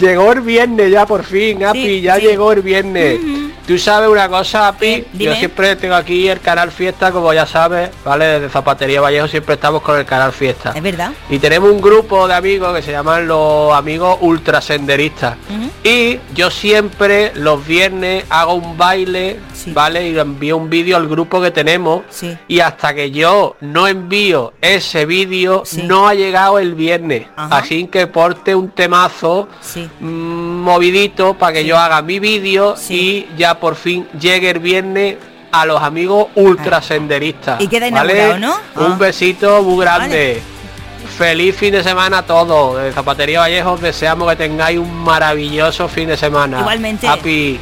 Llegó 0.00 0.32
el 0.32 0.40
viernes 0.40 0.90
ya 0.90 1.06
por 1.06 1.24
fin, 1.24 1.64
Api, 1.64 1.82
Sí, 1.82 2.00
ya 2.00 2.16
sí. 2.16 2.22
llegó 2.22 2.52
el 2.52 2.62
viernes. 2.62 3.20
Tú 3.68 3.78
sabes 3.78 4.08
una 4.08 4.30
cosa, 4.30 4.68
Api, 4.68 5.04
yo 5.12 5.18
dime. 5.18 5.36
siempre 5.36 5.76
tengo 5.76 5.94
aquí 5.94 6.26
el 6.26 6.40
canal 6.40 6.72
Fiesta, 6.72 7.12
como 7.12 7.34
ya 7.34 7.44
sabes, 7.44 7.90
¿vale? 8.02 8.24
Desde 8.24 8.48
Zapatería 8.48 9.02
Vallejo 9.02 9.28
siempre 9.28 9.56
estamos 9.56 9.82
con 9.82 9.98
el 9.98 10.06
canal 10.06 10.32
Fiesta. 10.32 10.72
Es 10.74 10.82
verdad. 10.82 11.12
Y 11.28 11.38
tenemos 11.38 11.70
un 11.70 11.78
grupo 11.78 12.26
de 12.26 12.32
amigos 12.32 12.74
que 12.74 12.80
se 12.80 12.92
llaman 12.92 13.28
los 13.28 13.74
amigos 13.74 14.16
ultrasenderistas. 14.22 15.36
Y 15.84 16.18
yo 16.34 16.50
siempre 16.50 17.32
los 17.34 17.66
viernes 17.66 18.24
hago 18.30 18.54
un 18.54 18.78
baile, 18.78 19.38
¿vale? 19.66 20.08
Y 20.08 20.18
envío 20.18 20.56
un 20.56 20.70
vídeo 20.70 20.96
al 20.96 21.06
grupo 21.06 21.38
que 21.42 21.50
tenemos. 21.50 22.04
Y 22.48 22.60
hasta 22.60 22.94
que 22.94 23.10
yo 23.10 23.56
no 23.60 23.86
envío 23.86 24.54
ese 24.62 25.04
vídeo, 25.04 25.64
no 25.84 26.08
ha 26.08 26.14
llegado 26.14 26.58
el 26.58 26.74
viernes. 26.74 27.26
Así 27.36 27.86
que 27.88 28.06
porte 28.06 28.54
un 28.54 28.70
temazo 28.70 29.46
mm, 30.00 30.06
movidito 30.06 31.34
para 31.34 31.52
que 31.52 31.66
yo 31.66 31.76
haga 31.76 32.00
mi 32.00 32.18
vídeo 32.18 32.74
y 32.88 33.26
ya 33.36 33.57
por 33.58 33.76
fin 33.76 34.06
llegue 34.18 34.50
el 34.50 34.58
viernes 34.58 35.16
a 35.52 35.66
los 35.66 35.82
amigos 35.82 36.28
ultrasenderistas. 36.34 37.60
Y 37.60 37.68
queda 37.68 37.90
¿vale? 37.90 38.12
inaugurado, 38.12 38.38
¿no? 38.38 38.54
Ah. 38.76 38.86
Un 38.86 38.98
besito 38.98 39.62
muy 39.62 39.84
grande. 39.84 40.42
Feliz 41.16 41.56
fin 41.56 41.72
de 41.72 41.82
semana 41.82 42.18
a 42.18 42.22
todos. 42.22 42.82
De 42.82 42.92
Zapatería 42.92 43.40
Vallejo 43.40 43.72
os 43.72 43.80
deseamos 43.80 44.28
que 44.30 44.36
tengáis 44.36 44.78
un 44.78 45.02
maravilloso 45.02 45.88
fin 45.88 46.08
de 46.08 46.16
semana. 46.16 46.60
Igualmente. 46.60 47.08
Happy, 47.08 47.58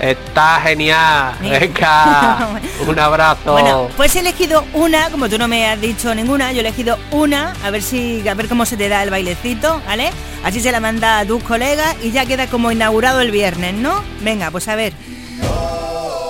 está 0.00 0.60
genial. 0.62 1.34
Venga, 1.40 2.48
un 2.86 2.98
abrazo. 2.98 3.52
Bueno, 3.52 3.88
pues 3.96 4.14
he 4.16 4.20
elegido 4.20 4.64
una, 4.72 5.10
como 5.10 5.28
tú 5.28 5.38
no 5.38 5.48
me 5.48 5.66
has 5.66 5.80
dicho 5.80 6.14
ninguna, 6.14 6.52
yo 6.52 6.58
he 6.58 6.60
elegido 6.60 6.98
una, 7.10 7.52
a 7.64 7.70
ver 7.70 7.82
si 7.82 8.26
a 8.28 8.34
ver 8.34 8.48
cómo 8.48 8.64
se 8.64 8.76
te 8.76 8.88
da 8.88 9.02
el 9.02 9.10
bailecito, 9.10 9.80
¿vale? 9.86 10.10
Así 10.44 10.60
se 10.60 10.72
la 10.72 10.80
manda 10.80 11.18
a 11.18 11.26
tus 11.26 11.42
colegas 11.42 11.96
y 12.02 12.12
ya 12.12 12.24
queda 12.24 12.46
como 12.46 12.70
inaugurado 12.72 13.20
el 13.20 13.30
viernes, 13.30 13.74
¿no? 13.74 14.02
Venga, 14.22 14.50
pues 14.50 14.68
a 14.68 14.76
ver. 14.76 14.92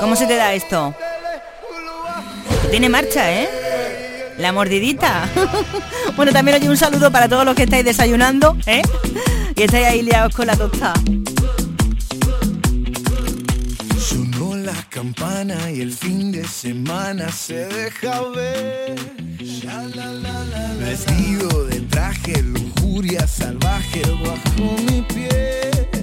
¿Cómo 0.00 0.16
se 0.16 0.26
te 0.26 0.36
da 0.36 0.54
esto? 0.54 0.94
Tiene 2.70 2.88
marcha, 2.88 3.32
¿eh? 3.32 3.48
La 4.38 4.52
mordidita. 4.52 5.28
bueno, 6.16 6.32
también 6.32 6.60
hay 6.60 6.68
un 6.68 6.76
saludo 6.76 7.10
para 7.10 7.28
todos 7.28 7.44
los 7.44 7.54
que 7.54 7.62
estáis 7.62 7.84
desayunando, 7.84 8.56
¿eh? 8.66 8.82
Y 9.54 9.62
estáis 9.62 9.86
ahí 9.86 10.02
liados 10.02 10.34
con 10.34 10.46
la 10.46 10.56
tostada. 10.56 10.94
Sonó 13.98 14.56
la 14.56 14.76
campana 14.90 15.70
y 15.70 15.80
el 15.80 15.92
fin 15.92 16.32
de 16.32 16.46
semana 16.46 17.32
se 17.32 17.66
deja 17.66 18.20
ver. 18.28 18.96
Vestido 20.80 21.64
de 21.64 21.80
traje, 21.82 22.42
lujuria 22.42 23.26
salvaje 23.26 24.02
bajo 24.22 24.76
mi 24.90 25.02
piel. 25.02 25.95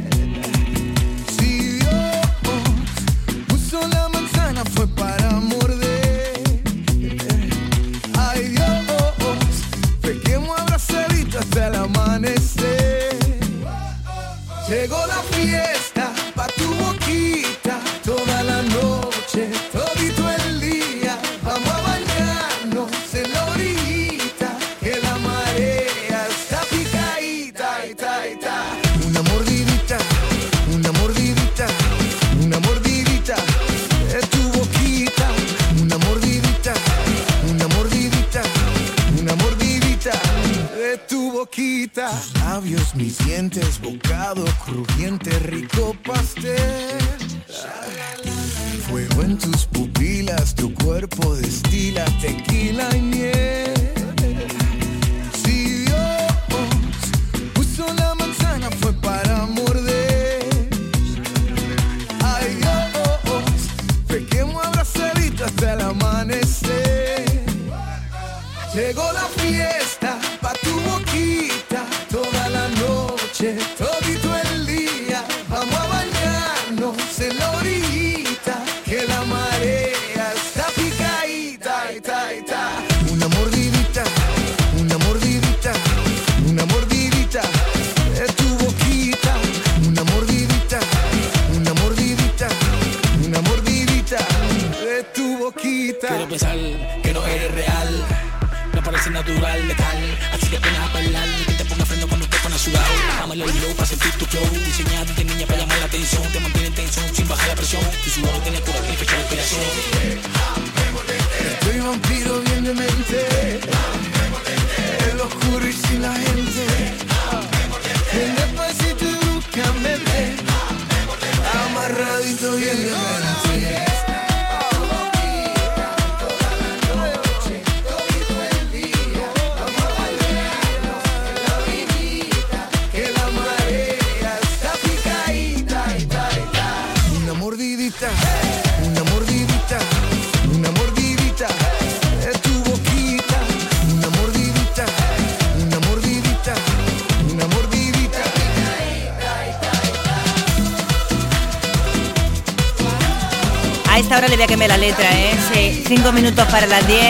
A 154.43 154.45
quemar 154.45 154.67
la 154.67 154.77
letra, 154.77 155.09
¿eh? 155.09 155.33
Sí, 155.53 155.85
cinco 155.87 156.11
minutos 156.11 156.45
para 156.47 156.67
las 156.67 156.85
10. 156.85 157.01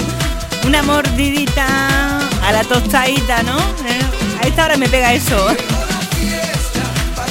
Una 0.66 0.82
mordidita 0.82 2.18
a 2.42 2.50
la 2.50 2.64
tostadita, 2.64 3.42
¿no? 3.42 3.58
¿Eh? 3.58 4.40
A 4.42 4.46
esta 4.46 4.64
hora 4.64 4.78
me 4.78 4.88
pega 4.88 5.12
eso. 5.12 5.54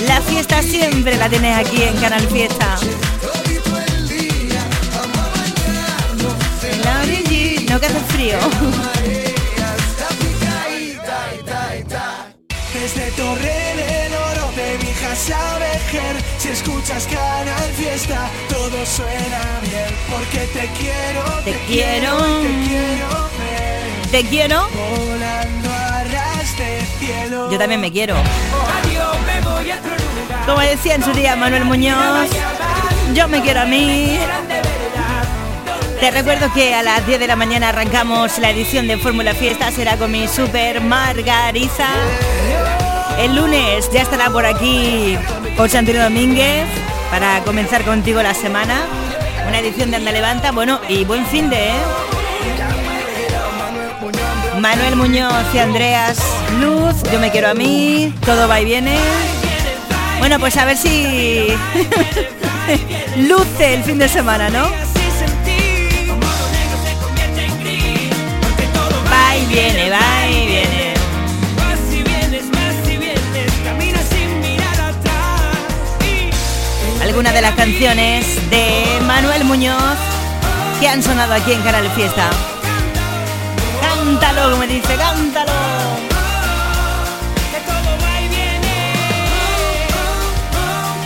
La 0.07 0.21
fiesta 0.21 0.61
siempre 0.61 1.17
la 1.17 1.27
tienes 1.27 1.57
aquí 1.57 1.81
en 1.81 1.95
Canal 1.97 2.21
Fiesta. 2.27 2.77
No 7.67 7.79
que 7.79 7.85
hace 7.87 7.99
frío. 8.09 8.94
Si 16.45 16.51
escuchas 16.51 17.07
Canal 17.07 17.71
Fiesta, 17.75 18.29
todo 18.47 18.85
suena 18.85 19.41
bien. 19.63 19.87
Porque 20.11 20.45
te 20.53 20.69
quiero, 20.77 21.23
Te 21.43 21.53
quiero. 21.65 22.17
te 22.17 22.67
quiero 22.67 23.29
ver. 23.39 24.11
Te 24.11 24.23
quiero. 24.25 24.67
Volando 24.69 25.69
a 25.71 26.03
ras 26.03 26.55
de 26.55 26.85
cielo. 26.99 27.51
Yo 27.51 27.57
también 27.57 27.81
me 27.81 27.91
quiero. 27.91 28.13
Adiós, 28.15 29.17
me 29.25 29.41
voy 29.41 29.71
a 29.71 29.77
otro 29.77 29.89
lugar. 29.89 30.45
Como 30.45 30.59
decía 30.59 30.93
en 30.93 31.03
su 31.03 31.13
día 31.13 31.35
Manuel 31.35 31.65
Muñoz, 31.65 32.29
yo 33.15 33.27
me 33.27 33.41
quiero 33.41 33.61
a 33.61 33.65
mí. 33.65 34.19
Te 35.99 36.11
recuerdo 36.11 36.53
que 36.53 36.75
a 36.75 36.83
las 36.83 37.07
10 37.07 37.21
de 37.21 37.25
la 37.25 37.35
mañana 37.35 37.69
arrancamos 37.69 38.37
la 38.37 38.51
edición 38.51 38.87
de 38.87 38.99
Fórmula 38.99 39.33
Fiesta, 39.33 39.71
será 39.71 39.97
con 39.97 40.11
mi 40.11 40.27
super 40.27 40.79
Margariza. 40.79 41.87
El 43.17 43.35
lunes 43.35 43.89
ya 43.91 44.03
estará 44.03 44.29
por 44.29 44.45
aquí 44.45 45.17
José 45.57 45.77
Antonio 45.77 46.03
Domínguez 46.03 46.65
para 47.09 47.41
comenzar 47.43 47.83
contigo 47.83 48.21
la 48.21 48.33
semana. 48.33 48.81
Una 49.47 49.59
edición 49.59 49.89
de 49.89 49.97
Anda 49.97 50.11
Levanta, 50.11 50.51
bueno, 50.51 50.81
y 50.89 51.05
buen 51.05 51.25
fin 51.25 51.49
de... 51.49 51.69
¿eh? 51.69 51.73
Manuel 54.59 54.95
Muñoz 54.95 55.45
y 55.53 55.59
Andreas 55.59 56.19
Luz, 56.59 57.03
yo 57.11 57.19
me 57.19 57.29
quiero 57.29 57.49
a 57.49 57.53
mí, 57.53 58.13
todo 58.25 58.47
va 58.47 58.59
y 58.61 58.65
viene. 58.65 58.97
Bueno, 60.19 60.39
pues 60.39 60.57
a 60.57 60.65
ver 60.65 60.75
si 60.75 61.47
luce 63.17 63.75
el 63.75 63.83
fin 63.83 63.99
de 63.99 64.09
semana, 64.09 64.49
¿no? 64.49 64.63
Va 69.11 69.37
y 69.37 69.45
viene, 69.45 69.89
va 69.89 70.27
y 70.29 70.47
viene. 70.47 70.84
Algunas 77.15 77.33
de 77.33 77.41
las 77.41 77.55
canciones 77.55 78.49
de 78.49 78.99
Manuel 79.07 79.45
Muñoz 79.45 79.95
que 80.81 80.87
han 80.89 81.01
sonado 81.01 81.33
aquí 81.33 81.53
en 81.53 81.61
Canal 81.61 81.89
Fiesta. 81.91 82.29
Cántalo, 83.79 84.51
como 84.51 84.63
dice, 84.63 84.97
cántalo. 84.97 85.53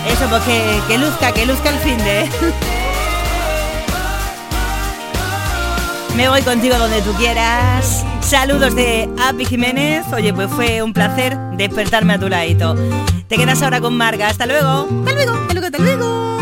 Eso, 0.08 0.28
pues 0.30 0.42
que, 0.46 0.82
que 0.88 0.98
luzca, 0.98 1.32
que 1.32 1.46
luzca 1.46 1.70
el 1.70 1.78
fin 1.78 2.00
de. 2.00 2.28
Me 6.16 6.28
voy 6.28 6.42
contigo 6.42 6.76
donde 6.80 7.04
tú 7.04 7.14
quieras. 7.14 8.04
Saludos 8.22 8.74
de 8.74 9.08
Api 9.30 9.46
Jiménez. 9.46 10.08
Oye, 10.12 10.34
pues 10.34 10.50
fue 10.50 10.82
un 10.82 10.92
placer 10.92 11.38
despertarme 11.52 12.14
a 12.14 12.20
tu 12.20 12.30
ladito. 12.30 12.76
Te 13.30 13.38
quedas 13.38 13.62
ahora 13.62 13.80
con 13.80 13.96
Marga. 13.96 14.28
Hasta 14.28 14.48
luego. 14.48 14.88
Hasta 15.06 15.14
luego, 15.14 15.34
hasta 15.34 15.54
luego, 15.54 15.68
hasta 15.68 15.78
luego. 15.78 16.40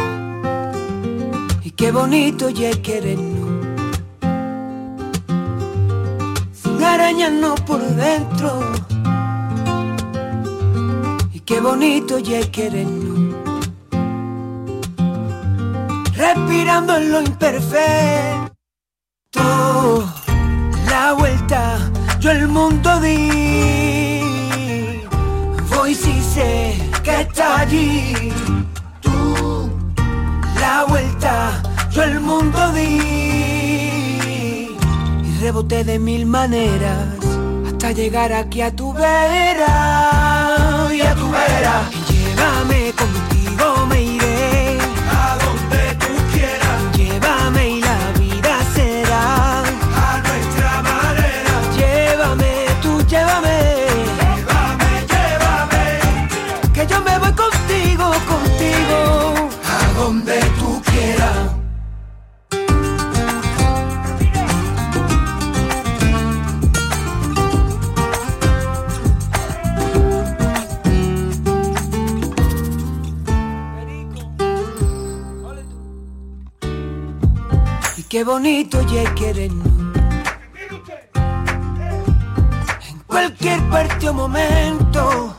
Y 1.61 1.71
qué 1.71 1.91
bonito 1.91 2.49
ya 2.49 2.71
querernos 2.81 3.49
Sin 6.53 6.81
arañarnos 6.81 7.59
por 7.61 7.81
dentro 7.81 8.71
Y 11.33 11.41
qué 11.41 11.59
bonito 11.59 12.19
ya 12.19 12.39
querernos 12.49 13.35
Respirando 16.15 16.95
en 16.95 17.11
lo 17.11 17.21
imperfecto 17.21 18.49
La 20.89 21.11
vuelta 21.19 21.91
yo 22.21 22.31
el 22.31 22.47
mundo 22.47 22.97
di 23.01 24.21
Voy 25.75 25.93
si 25.93 26.21
sé 26.21 26.66
que 27.07 27.21
está 27.21 27.59
allí. 27.61 28.33
La 30.59 30.85
vuelta, 30.89 31.61
yo 31.91 32.03
el 32.03 32.19
mundo 32.19 32.59
di. 32.73 32.97
Y 35.27 35.29
reboté 35.41 35.83
de 35.85 35.99
mil 35.99 36.25
maneras 36.25 37.07
hasta 37.67 37.91
llegar 37.93 38.33
aquí 38.33 38.61
a 38.61 38.75
tu 38.75 38.91
vera. 38.93 40.89
Y 40.97 41.01
a 41.01 41.15
tu 41.15 41.27
vera. 41.31 41.75
Y 41.97 41.99
llévame 42.11 42.93
contigo, 43.01 43.36
qué 78.18 78.24
bonito 78.24 78.82
ya 78.82 79.13
querernos. 79.13 79.68
En 82.89 82.99
cualquier 83.05 83.61
parte 83.70 84.09
o 84.09 84.13
momento. 84.13 85.36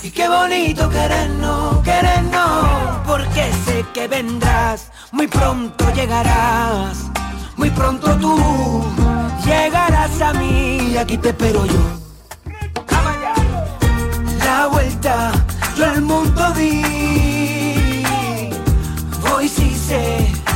Y 0.00 0.10
qué 0.12 0.28
bonito 0.28 0.88
querernos, 0.90 1.82
querernos, 1.82 2.98
porque 3.04 3.50
sé 3.64 3.84
que 3.92 4.06
vendrás, 4.06 4.92
muy 5.10 5.26
pronto 5.26 5.92
llegarás, 5.92 6.98
muy 7.56 7.70
pronto 7.70 8.16
tú 8.18 8.84
llegarás 9.44 10.20
a 10.20 10.34
mí, 10.34 10.92
y 10.92 10.96
aquí 10.96 11.18
te 11.18 11.30
espero 11.30 11.66
yo. 11.66 11.82
La 14.46 14.68
vuelta, 14.68 15.32
yo 15.76 15.84
el 15.84 16.02
mundo 16.02 16.52
di, 16.52 18.04
voy 19.20 19.48
si 19.48 19.74
sé 19.74 20.43